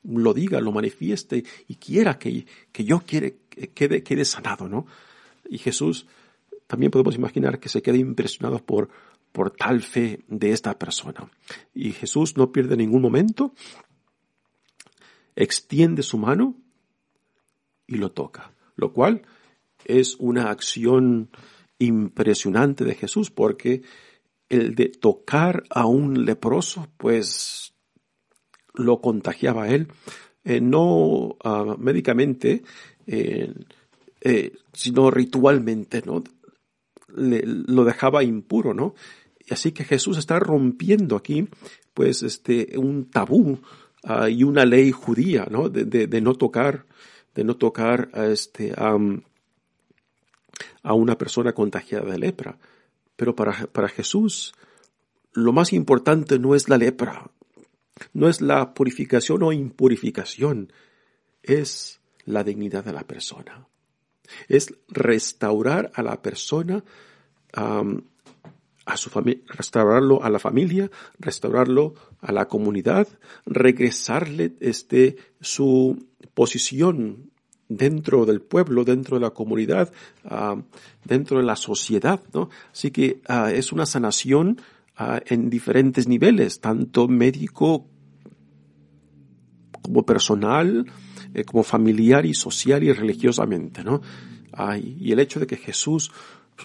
lo 0.05 0.33
diga, 0.33 0.61
lo 0.61 0.73
manifieste 0.73 1.45
y 1.69 1.75
quiera 1.77 2.19
que, 2.19 2.47
que 2.73 2.85
yo 2.85 3.01
quede, 3.05 3.37
quede 3.75 4.25
sanado, 4.25 4.69
¿no? 4.69 4.87
Y 5.49 5.59
Jesús 5.59 6.07
también 6.67 6.91
podemos 6.91 7.15
imaginar 7.15 7.61
que 7.61 7.69
se 7.69 7.83
quede 7.83 7.99
impresionado 7.99 8.65
por, 8.65 8.89
por 9.33 9.51
tal 9.51 9.83
fe 9.83 10.25
de 10.29 10.53
esta 10.53 10.79
persona. 10.79 11.31
Y 11.75 11.93
Jesús 11.93 12.37
no 12.37 12.53
pierde 12.53 12.77
ningún 12.77 13.03
momento, 13.03 13.53
extiende 15.35 16.03
su 16.03 16.19
mano 16.19 16.57
y 17.87 17.97
lo 17.97 18.11
toca, 18.13 18.53
lo 18.77 18.93
cual 18.93 19.23
es 19.85 20.17
una 20.19 20.51
acción 20.51 21.31
impresionante 21.79 22.85
de 22.85 22.95
Jesús 22.95 23.31
porque 23.31 23.83
el 24.49 24.75
de 24.75 24.89
tocar 24.89 25.65
a 25.71 25.87
un 25.87 26.25
leproso, 26.25 26.89
pues 26.97 27.75
lo 28.75 29.01
contagiaba 29.01 29.65
a 29.65 29.69
él, 29.71 29.89
eh, 30.45 30.61
no 30.61 31.37
uh, 31.45 31.77
médicamente, 31.79 32.63
eh, 33.07 33.53
eh, 34.21 34.53
sino 34.73 35.11
ritualmente, 35.11 36.03
¿no? 36.05 36.23
lo 37.09 37.85
dejaba 37.85 38.23
impuro, 38.25 38.75
¿no? 38.75 38.95
Así 39.49 39.73
que 39.73 39.85
Jesús 39.85 40.19
está 40.19 40.39
rompiendo 40.39 41.17
aquí, 41.17 41.49
pues, 41.95 42.23
este, 42.23 42.77
un 42.77 43.09
tabú 43.09 43.61
uh, 44.05 44.27
y 44.29 44.43
una 44.43 44.67
ley 44.67 44.91
judía, 44.91 45.47
¿no? 45.51 45.71
De, 45.71 45.85
de, 45.85 46.21
no 46.21 46.35
tocar, 46.35 46.85
de 47.35 47.45
no 47.45 47.57
tocar 47.57 48.11
a 48.13 48.27
este, 48.27 48.75
a 50.83 50.95
una 50.95 51.19
persona 51.19 51.53
contagiada 51.53 52.11
de 52.11 52.19
lepra. 52.19 52.59
Pero 53.17 53.35
para, 53.35 53.67
para 53.67 53.89
Jesús, 53.89 54.55
lo 55.33 55.53
más 55.53 55.73
importante 55.73 56.39
no 56.39 56.55
es 56.55 56.69
la 56.69 56.79
lepra, 56.79 57.31
no 58.13 58.29
es 58.29 58.41
la 58.41 58.75
purificación 58.75 59.43
o 59.43 59.53
impurificación, 59.53 60.73
es 61.43 62.01
la 62.25 62.45
dignidad 62.45 62.85
de 62.85 62.93
la 62.93 63.07
persona. 63.07 63.67
Es 64.49 64.75
restaurar 64.89 65.93
a 65.95 66.03
la 66.03 66.21
persona, 66.21 66.85
a 67.53 68.97
su 68.97 69.11
familia, 69.11 69.43
restaurarlo 69.49 70.23
a 70.23 70.31
la 70.31 70.39
familia, 70.39 70.91
restaurarlo 71.19 71.95
a 72.21 72.33
la 72.33 72.49
comunidad, 72.49 73.09
regresarle 73.45 74.55
este, 74.61 75.17
su 75.41 76.09
posición 76.35 77.31
dentro 77.69 78.27
del 78.27 78.41
pueblo, 78.41 78.85
dentro 78.85 79.17
de 79.17 79.23
la 79.23 79.31
comunidad, 79.31 79.93
dentro 81.05 81.39
de 81.39 81.45
la 81.45 81.57
sociedad, 81.57 82.21
¿no? 82.33 82.49
Así 82.73 82.91
que 82.91 83.21
ah, 83.29 83.51
es 83.53 83.73
una 83.73 83.87
sanación 83.87 84.61
ah, 84.97 85.21
en 85.27 85.51
diferentes 85.51 86.07
niveles, 86.07 86.61
tanto 86.61 87.09
médico 87.09 87.87
como 89.83 90.05
personal, 90.05 90.87
eh, 91.35 91.45
como 91.45 91.63
familiar 91.63 92.27
y 92.27 92.35
social 92.35 92.83
y 92.83 92.93
religiosamente, 92.93 93.85
¿no? 93.85 94.01
y 94.83 95.13
el 95.13 95.19
hecho 95.19 95.39
de 95.39 95.47
que 95.47 95.59
Jesús 95.59 96.11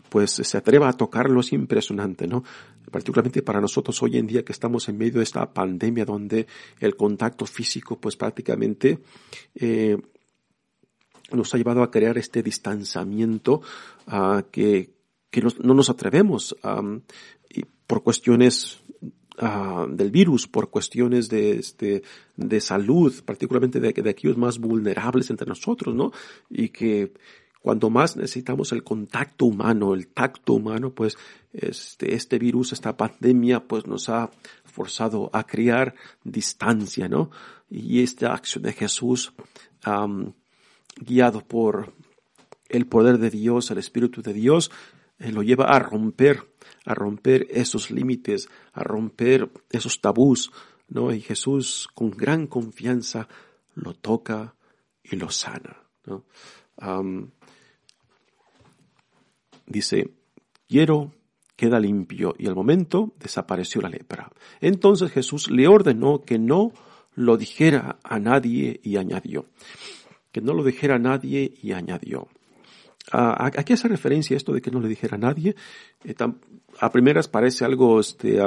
pues 0.10 0.32
se 0.32 0.58
atreva 0.58 0.88
a 0.88 0.94
tocarlo 0.94 1.42
es 1.42 1.52
impresionante, 1.52 2.28
¿no? 2.28 2.44
Particularmente 2.90 3.42
para 3.42 3.62
nosotros 3.62 4.02
hoy 4.02 4.18
en 4.18 4.28
día 4.28 4.44
que 4.44 4.54
estamos 4.54 4.88
en 4.88 4.98
medio 4.98 5.18
de 5.18 5.24
esta 5.24 5.54
pandemia 5.54 6.06
donde 6.06 6.48
el 6.80 6.96
contacto 6.96 7.46
físico 7.46 8.00
pues 8.00 8.16
prácticamente 8.16 9.00
eh, 9.56 9.98
nos 11.34 11.54
ha 11.54 11.58
llevado 11.58 11.84
a 11.84 11.92
crear 11.92 12.18
este 12.18 12.44
distanciamiento 12.44 13.62
uh, 14.08 14.44
que, 14.52 14.94
que 15.30 15.42
no 15.42 15.74
nos 15.74 15.90
atrevemos 15.90 16.56
por 17.92 18.04
cuestiones 18.04 18.80
uh, 19.42 19.86
del 19.90 20.12
virus, 20.12 20.48
por 20.48 20.70
cuestiones 20.70 21.28
de, 21.28 21.58
este, 21.58 22.04
de 22.38 22.62
salud, 22.62 23.14
particularmente 23.26 23.82
de, 23.82 24.10
aquellos 24.10 24.38
más 24.38 24.60
vulnerables 24.60 25.30
entre 25.30 25.46
nosotros, 25.48 25.94
¿no? 25.94 26.14
Y 26.50 26.70
que 26.70 27.12
cuando 27.62 27.90
más 27.90 28.16
necesitamos 28.16 28.72
el 28.72 28.82
contacto 28.82 29.46
humano, 29.46 29.94
el 29.94 30.08
tacto 30.08 30.54
humano, 30.54 30.92
pues 30.92 31.18
este, 31.52 32.16
este 32.16 32.40
virus, 32.40 32.72
esta 32.72 32.96
pandemia, 32.96 33.68
pues 33.68 33.86
nos 33.86 34.08
ha 34.08 34.32
forzado 34.64 35.30
a 35.34 35.46
crear 35.46 35.96
distancia, 36.24 37.10
¿no? 37.10 37.30
Y 37.70 38.02
esta 38.02 38.34
acción 38.34 38.64
de 38.64 38.72
Jesús 38.72 39.34
guiado 41.02 41.42
por 41.42 41.94
el 42.70 42.88
poder 42.88 43.18
de 43.18 43.30
Dios, 43.30 43.70
el 43.72 43.80
Espíritu 43.80 44.22
de 44.22 44.34
Dios, 44.34 44.72
eh, 45.20 45.32
lo 45.32 45.44
lleva 45.44 45.66
a 45.66 45.80
romper, 45.80 46.54
a 46.86 46.94
romper 46.94 47.48
esos 47.50 47.92
límites, 47.92 48.48
a 48.74 48.84
romper 48.84 49.52
esos 49.70 50.00
tabús, 50.00 50.52
¿no? 50.88 51.12
Y 51.12 51.22
Jesús 51.22 51.90
con 51.94 52.12
gran 52.12 52.48
confianza 52.48 53.28
lo 53.76 53.94
toca 53.94 54.56
y 55.04 55.16
lo 55.16 55.30
sana, 55.30 55.84
¿no? 56.06 56.26
dice, 59.68 60.10
quiero 60.68 61.12
queda 61.62 61.80
limpio 61.80 62.34
y 62.40 62.48
al 62.48 62.56
momento 62.56 63.14
desapareció 63.20 63.82
la 63.82 63.90
lepra. 63.90 64.32
Entonces 64.62 65.12
Jesús 65.12 65.52
le 65.52 65.68
ordenó 65.68 66.24
que 66.24 66.40
no 66.40 66.72
lo 67.14 67.38
dijera 67.38 68.00
a 68.04 68.18
nadie 68.18 68.80
y 68.82 68.98
añadió, 68.98 69.46
que 70.32 70.42
no 70.42 70.54
lo 70.54 70.64
dijera 70.64 71.00
nadie 71.00 71.54
y 71.62 71.72
añadió. 71.72 72.28
¿A, 73.12 73.50
qué 73.66 73.74
hace 73.74 73.88
referencia 73.88 74.38
esto 74.38 74.54
de 74.54 74.62
que 74.62 74.72
no 74.72 74.80
le 74.80 74.88
dijera 74.88 75.16
a 75.16 75.20
nadie? 75.20 75.56
Eh, 76.04 76.16
a 76.80 76.92
primeras 76.92 77.28
parece 77.28 77.66
algo 77.66 78.00
este, 78.00 78.40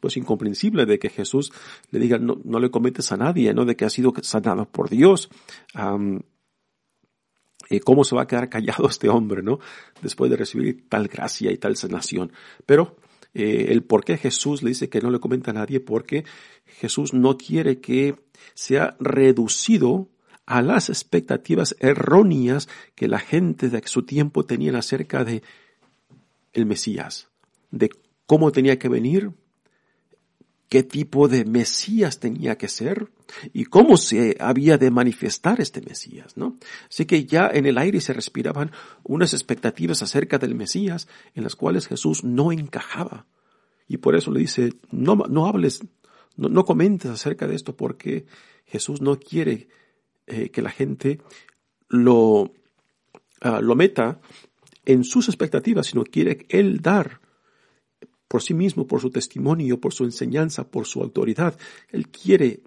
pues 0.00 0.16
incomprensible 0.16 0.86
de 0.86 0.98
que 0.98 1.10
Jesús 1.10 1.52
le 1.90 2.00
diga 2.00 2.18
no, 2.18 2.38
no, 2.42 2.58
le 2.58 2.70
cometes 2.70 3.12
a 3.12 3.16
nadie, 3.16 3.52
¿no? 3.54 3.64
De 3.64 3.76
que 3.76 3.84
ha 3.84 3.90
sido 3.90 4.12
sanado 4.22 4.66
por 4.66 4.88
Dios. 4.88 5.28
Eh, 7.70 7.80
¿Cómo 7.80 8.04
se 8.04 8.14
va 8.14 8.22
a 8.22 8.26
quedar 8.26 8.48
callado 8.48 8.86
este 8.88 9.08
hombre, 9.08 9.42
no? 9.42 9.58
Después 10.02 10.30
de 10.30 10.36
recibir 10.36 10.88
tal 10.88 11.08
gracia 11.08 11.50
y 11.50 11.56
tal 11.56 11.76
sanación. 11.76 12.32
Pero 12.66 12.96
eh, 13.34 13.66
el 13.70 13.82
por 13.82 14.04
qué 14.04 14.16
Jesús 14.18 14.62
le 14.62 14.70
dice 14.70 14.88
que 14.88 15.00
no 15.00 15.10
le 15.10 15.20
comenta 15.20 15.50
a 15.50 15.54
nadie, 15.54 15.80
porque 15.80 16.24
Jesús 16.66 17.14
no 17.14 17.36
quiere 17.36 17.80
que 17.80 18.16
sea 18.54 18.96
reducido 19.00 20.08
a 20.46 20.62
las 20.62 20.88
expectativas 20.88 21.76
erróneas 21.78 22.68
que 22.94 23.08
la 23.08 23.18
gente 23.18 23.68
de 23.68 23.82
su 23.86 24.02
tiempo 24.02 24.44
tenía 24.44 24.76
acerca 24.76 25.24
de 25.24 25.42
el 26.52 26.66
Mesías, 26.66 27.28
de 27.70 27.90
cómo 28.26 28.52
tenía 28.52 28.78
que 28.78 28.88
venir, 28.88 29.32
qué 30.68 30.82
tipo 30.82 31.28
de 31.28 31.44
Mesías 31.44 32.18
tenía 32.18 32.56
que 32.56 32.68
ser 32.68 33.10
y 33.52 33.66
cómo 33.66 33.96
se 33.96 34.36
había 34.40 34.78
de 34.78 34.90
manifestar 34.90 35.60
este 35.60 35.82
Mesías, 35.82 36.36
¿no? 36.36 36.56
Así 36.88 37.04
que 37.04 37.24
ya 37.26 37.50
en 37.52 37.66
el 37.66 37.78
aire 37.78 38.00
se 38.00 38.14
respiraban 38.14 38.72
unas 39.02 39.34
expectativas 39.34 40.02
acerca 40.02 40.38
del 40.38 40.54
Mesías 40.54 41.08
en 41.34 41.44
las 41.44 41.56
cuales 41.56 41.88
Jesús 41.88 42.24
no 42.24 42.52
encajaba. 42.52 43.26
Y 43.86 43.98
por 43.98 44.16
eso 44.16 44.30
le 44.30 44.40
dice, 44.40 44.72
no, 44.90 45.14
no 45.14 45.46
hables, 45.46 45.82
no, 46.36 46.48
no 46.48 46.64
comentes 46.64 47.10
acerca 47.10 47.46
de 47.46 47.54
esto 47.54 47.76
porque 47.76 48.24
Jesús 48.64 49.02
no 49.02 49.18
quiere 49.20 49.68
eh, 50.26 50.50
que 50.50 50.62
la 50.62 50.70
gente 50.70 51.20
lo, 51.88 52.52
ah, 53.40 53.60
lo 53.60 53.74
meta 53.74 54.20
en 54.84 55.04
sus 55.04 55.28
expectativas, 55.28 55.86
sino 55.86 56.04
quiere 56.04 56.46
Él 56.48 56.80
dar 56.80 57.20
por 58.32 58.42
sí 58.42 58.54
mismo, 58.54 58.86
por 58.86 59.00
su 59.00 59.10
testimonio, 59.10 59.78
por 59.78 59.92
su 59.92 60.04
enseñanza, 60.04 60.70
por 60.70 60.86
su 60.86 61.02
autoridad. 61.02 61.58
Él 61.90 62.08
quiere 62.08 62.62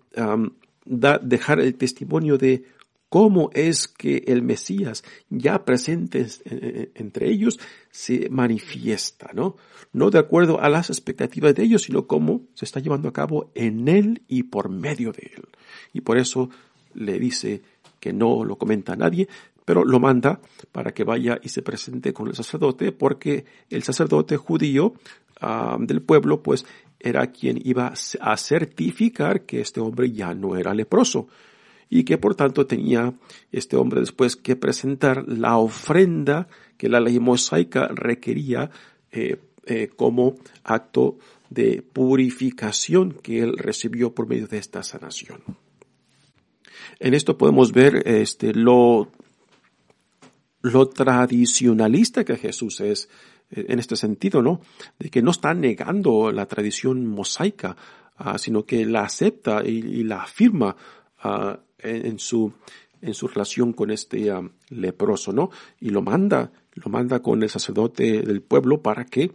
dejar 0.86 1.60
el 1.60 1.74
testimonio 1.74 2.38
de 2.38 2.66
cómo 3.10 3.50
es 3.54 3.88
que 3.88 4.26
el 4.28 4.44
Mesías 4.44 5.04
ya 5.30 5.66
presente 5.66 6.28
entre 6.94 7.30
ellos 7.30 7.60
se 7.90 8.30
manifiesta, 8.30 9.32
¿no? 9.34 9.56
No 9.92 10.12
de 10.12 10.20
acuerdo 10.20 10.62
a 10.62 10.70
las 10.70 10.90
expectativas 10.90 11.56
de 11.56 11.64
ellos, 11.64 11.84
sino 11.84 12.06
cómo 12.06 12.44
se 12.54 12.66
está 12.66 12.80
llevando 12.80 13.10
a 13.10 13.14
cabo 13.14 13.52
en 13.56 13.88
él 13.88 14.22
y 14.28 14.44
por 14.44 14.70
medio 14.70 15.14
de 15.14 15.32
él. 15.36 15.48
Y 15.94 16.02
por 16.02 16.20
eso 16.20 16.50
le 16.96 17.20
dice 17.20 17.62
que 18.00 18.14
no 18.14 18.44
lo 18.44 18.58
comenta 18.58 18.94
a 18.94 18.96
nadie, 18.96 19.28
pero 19.66 19.84
lo 19.84 20.00
manda 20.00 20.40
para 20.72 20.94
que 20.94 21.04
vaya 21.04 21.40
y 21.42 21.50
se 21.50 21.62
presente 21.62 22.14
con 22.14 22.28
el 22.28 22.36
sacerdote, 22.36 22.92
porque 22.92 23.46
el 23.70 23.84
sacerdote 23.84 24.38
judío 24.38 24.94
del 25.80 26.02
pueblo, 26.02 26.42
pues 26.42 26.66
era 27.00 27.28
quien 27.28 27.60
iba 27.64 27.94
a 28.22 28.38
certificar 28.38 29.42
que 29.42 29.62
este 29.62 29.80
hombre 29.80 30.12
ya 30.12 30.34
no 30.34 30.56
era 30.56 30.74
leproso 30.74 31.28
y 31.90 32.04
que 32.04 32.18
por 32.18 32.36
tanto 32.36 32.66
tenía 32.66 33.14
este 33.52 33.76
hombre 33.76 34.00
después 34.00 34.36
que 34.36 34.56
presentar 34.56 35.28
la 35.28 35.58
ofrenda 35.58 36.48
que 36.78 36.90
la 36.90 37.00
ley 37.00 37.20
mosaica 37.20 37.88
requería 37.90 38.72
eh, 39.12 39.38
eh, 39.66 39.90
como 39.96 40.36
acto 40.64 41.18
de 41.50 41.84
purificación 41.84 43.14
que 43.22 43.42
él 43.42 43.58
recibió 43.58 44.14
por 44.14 44.28
medio 44.28 44.48
de 44.48 44.58
esta 44.58 44.84
sanación. 44.84 45.42
En 47.00 47.14
esto 47.14 47.38
podemos 47.38 47.72
ver 47.72 48.04
este, 48.08 48.54
lo, 48.54 49.10
lo 50.62 50.88
tradicionalista 50.88 52.24
que 52.24 52.38
Jesús 52.38 52.80
es 52.82 53.10
eh, 53.52 53.66
en 53.70 53.80
este 53.80 53.96
sentido, 53.96 54.42
¿no? 54.42 54.62
De 54.98 55.10
que 55.10 55.22
no 55.22 55.32
está 55.32 55.54
negando 55.54 56.32
la 56.32 56.48
tradición 56.48 57.06
mosaica, 57.06 57.76
ah, 58.18 58.38
sino 58.38 58.66
que 58.66 58.86
la 58.86 59.04
acepta 59.04 59.64
y, 59.66 60.04
la 60.04 60.24
afirma 60.24 60.76
ah, 61.20 61.60
en, 61.78 62.18
su, 62.18 62.54
en 63.02 63.14
su 63.14 63.28
relación 63.28 63.74
con 63.74 63.92
este 63.92 64.32
ah, 64.32 64.42
leproso, 64.70 65.32
¿no? 65.32 65.52
Y 65.80 65.90
lo 65.90 66.02
manda, 66.02 66.52
lo 66.74 66.90
manda 66.90 67.22
con 67.22 67.44
el 67.44 67.50
sacerdote 67.50 68.22
del 68.22 68.42
pueblo 68.42 68.82
para 68.82 69.06
que 69.06 69.32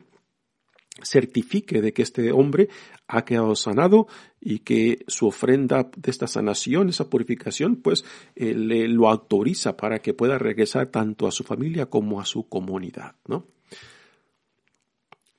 certifique 1.03 1.81
de 1.81 1.93
que 1.93 2.03
este 2.03 2.33
hombre 2.33 2.69
ha 3.07 3.25
quedado 3.25 3.55
sanado 3.55 4.07
y 4.41 4.61
que 4.61 5.05
su 5.07 5.27
ofrenda 5.27 5.91
de 5.97 6.11
esta 6.11 6.27
sanación, 6.27 6.89
esa 6.89 7.09
purificación, 7.09 7.77
pues 7.77 8.05
eh, 8.35 8.55
le, 8.55 8.89
lo 8.89 9.09
autoriza 9.09 9.77
para 9.77 10.01
que 10.01 10.15
pueda 10.15 10.39
regresar 10.39 10.87
tanto 10.89 11.27
a 11.27 11.33
su 11.33 11.45
familia 11.45 11.87
como 11.87 12.21
a 12.21 12.25
su 12.25 12.49
comunidad, 12.49 13.17
¿no? 13.27 13.47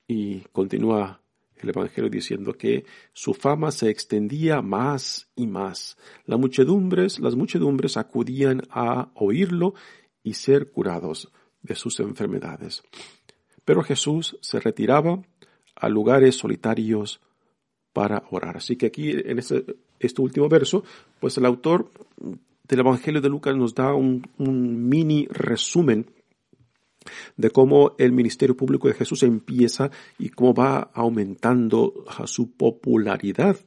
Y 0.08 0.42
continúa 0.52 1.22
el 1.64 1.70
Evangelio 1.70 2.10
diciendo 2.10 2.54
que 2.54 2.86
su 3.14 3.34
fama 3.34 3.72
se 3.72 3.90
extendía 3.90 4.62
más 4.62 5.30
y 5.36 5.48
más. 5.48 5.98
Las 6.26 6.40
muchedumbres, 6.40 7.20
las 7.20 7.36
muchedumbres 7.36 7.98
acudían 7.98 8.64
a 8.70 9.12
oírlo 9.16 9.74
y 10.24 10.34
ser 10.34 10.72
curados 10.72 11.32
de 11.62 11.76
sus 11.76 12.00
enfermedades. 12.00 12.84
Pero 13.64 13.84
Jesús 13.84 14.38
se 14.42 14.60
retiraba 14.60 15.22
a 15.82 15.90
lugares 15.90 16.36
solitarios 16.36 17.20
para 17.92 18.24
orar. 18.30 18.58
Así 18.58 18.76
que 18.76 18.86
aquí 18.86 19.12
en 19.12 19.40
este, 19.40 20.22
último 20.22 20.48
verso, 20.48 20.84
pues 21.20 21.38
el 21.38 21.46
autor 21.46 21.92
del 22.68 22.80
Evangelio 22.80 23.20
de 23.20 23.30
Lucas 23.30 23.56
nos 23.56 23.74
da 23.74 23.94
un, 23.94 24.24
mini 24.38 25.28
resumen 25.30 26.06
de 27.36 27.50
cómo 27.50 27.96
el 27.98 28.12
ministerio 28.12 28.56
público 28.56 28.88
de 28.88 28.94
Jesús 28.94 29.24
empieza 29.24 29.90
y 30.20 30.30
cómo 30.30 30.54
va 30.54 30.92
aumentando 30.94 32.06
su 32.26 32.52
popularidad. 32.52 33.58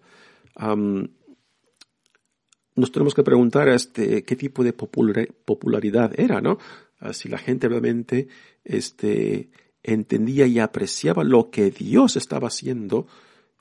nos 2.77 2.93
tenemos 2.93 3.15
que 3.15 3.25
preguntar 3.25 3.69
este, 3.69 4.23
qué 4.23 4.37
tipo 4.37 4.63
de 4.63 4.73
popularidad 4.73 6.13
era, 6.19 6.41
¿no? 6.41 6.59
Ah, 7.01 7.13
si 7.13 7.29
la 7.29 7.39
gente 7.39 7.69
realmente 7.69 8.29
este, 8.65 9.51
entendía 9.85 10.47
y 10.47 10.59
apreciaba 10.59 11.23
lo 11.23 11.51
que 11.51 11.71
Dios 11.71 12.17
estaba 12.17 12.49
haciendo 12.49 13.07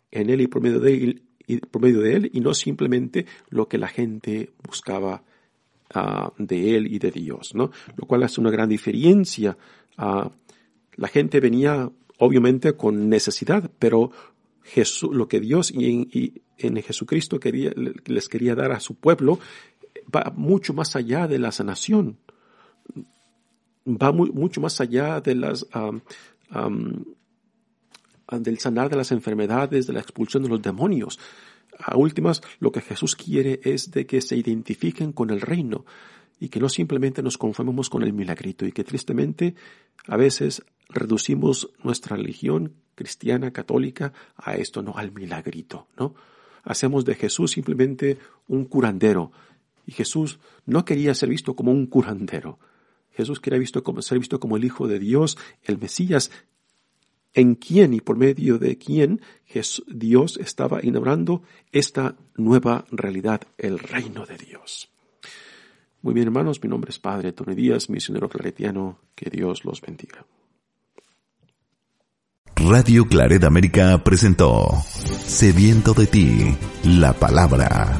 en 0.09 0.29
él 0.29 0.41
y 0.41 0.47
por 0.47 0.61
medio 0.61 0.79
de 0.79 0.93
él, 2.15 2.31
y, 2.33 2.39
no 2.39 2.53
simplemente 2.53 3.25
lo 3.49 3.67
que 3.67 3.77
la 3.77 3.89
gente 3.89 4.53
buscaba 4.65 5.23
ah, 5.93 6.31
de 6.37 6.77
él 6.77 6.87
y 6.87 6.99
de 6.99 7.11
Dios, 7.11 7.53
¿no? 7.53 7.71
Lo 7.97 8.07
cual 8.07 8.23
hace 8.23 8.39
una 8.39 8.49
gran 8.49 8.69
diferencia. 8.69 9.57
Uh, 9.97 10.29
la 10.95 11.07
gente 11.09 11.39
venía 11.41 11.91
obviamente 12.19 12.73
con 12.73 13.09
necesidad, 13.09 13.69
pero 13.77 14.11
Jesús, 14.63 15.13
lo 15.13 15.27
que 15.27 15.41
Dios 15.41 15.71
y 15.71 16.41
en, 16.57 16.81
Jesucristo 16.81 17.39
quería, 17.39 17.73
les 18.05 18.29
quería 18.29 18.55
dar 18.55 18.71
a 18.71 18.79
su 18.79 18.95
pueblo 18.95 19.39
va 20.13 20.31
mucho 20.35 20.73
más 20.73 20.95
allá 20.95 21.27
de 21.27 21.39
la 21.39 21.51
sanación 21.51 22.17
va 23.85 24.11
mucho 24.11 24.61
más 24.61 24.79
allá 24.81 25.21
de 25.21 25.35
las, 25.35 25.65
del 28.31 28.59
sanar 28.59 28.89
de 28.89 28.95
las 28.95 29.11
enfermedades, 29.11 29.87
de 29.87 29.93
la 29.93 29.99
expulsión 29.99 30.43
de 30.43 30.49
los 30.49 30.61
demonios. 30.61 31.19
A 31.79 31.97
últimas, 31.97 32.41
lo 32.59 32.71
que 32.71 32.81
Jesús 32.81 33.15
quiere 33.15 33.59
es 33.63 33.91
de 33.91 34.05
que 34.05 34.21
se 34.21 34.37
identifiquen 34.37 35.11
con 35.11 35.31
el 35.31 35.41
reino 35.41 35.85
y 36.39 36.49
que 36.49 36.59
no 36.59 36.69
simplemente 36.69 37.23
nos 37.23 37.37
conformemos 37.37 37.89
con 37.89 38.03
el 38.03 38.13
milagrito 38.13 38.65
y 38.65 38.71
que 38.71 38.83
tristemente 38.83 39.55
a 40.07 40.17
veces 40.17 40.63
reducimos 40.89 41.69
nuestra 41.83 42.15
religión 42.15 42.73
cristiana 42.95 43.51
católica 43.51 44.13
a 44.35 44.55
esto, 44.55 44.83
no 44.83 44.97
al 44.97 45.11
milagrito, 45.11 45.87
¿no? 45.97 46.13
Hacemos 46.63 47.05
de 47.05 47.15
Jesús 47.15 47.51
simplemente 47.51 48.17
un 48.47 48.65
curandero 48.65 49.31
y 49.85 49.91
Jesús 49.91 50.39
no 50.65 50.85
quería 50.85 51.13
ser 51.13 51.29
visto 51.29 51.55
como 51.55 51.71
un 51.71 51.87
curandero. 51.87 52.59
Jesús 53.13 53.39
quería 53.39 53.59
visto 53.59 53.83
ser 54.01 54.19
visto 54.19 54.39
como 54.39 54.57
el 54.57 54.65
Hijo 54.65 54.87
de 54.87 54.99
Dios, 54.99 55.37
el 55.63 55.77
Mesías, 55.77 56.31
en 57.33 57.55
quien 57.55 57.93
y 57.93 58.01
por 58.01 58.17
medio 58.17 58.57
de 58.57 58.77
quien 58.77 59.21
Dios 59.87 60.37
estaba 60.37 60.79
inaugurando 60.83 61.43
esta 61.71 62.15
nueva 62.35 62.85
realidad, 62.91 63.41
el 63.57 63.79
reino 63.79 64.25
de 64.25 64.37
Dios. 64.37 64.89
Muy 66.01 66.13
bien, 66.13 66.27
hermanos, 66.27 66.61
mi 66.61 66.69
nombre 66.69 66.89
es 66.89 66.99
Padre 66.99 67.31
Tony 67.31 67.55
Díaz, 67.55 67.89
misionero 67.89 68.27
claretiano. 68.27 68.99
Que 69.15 69.29
Dios 69.29 69.63
los 69.63 69.79
bendiga. 69.79 70.25
Radio 72.55 73.05
Claret 73.05 73.43
América 73.43 74.03
presentó 74.03 74.69
Sediento 74.85 75.93
de 75.93 76.07
ti, 76.07 76.57
la 76.83 77.13
palabra 77.13 77.99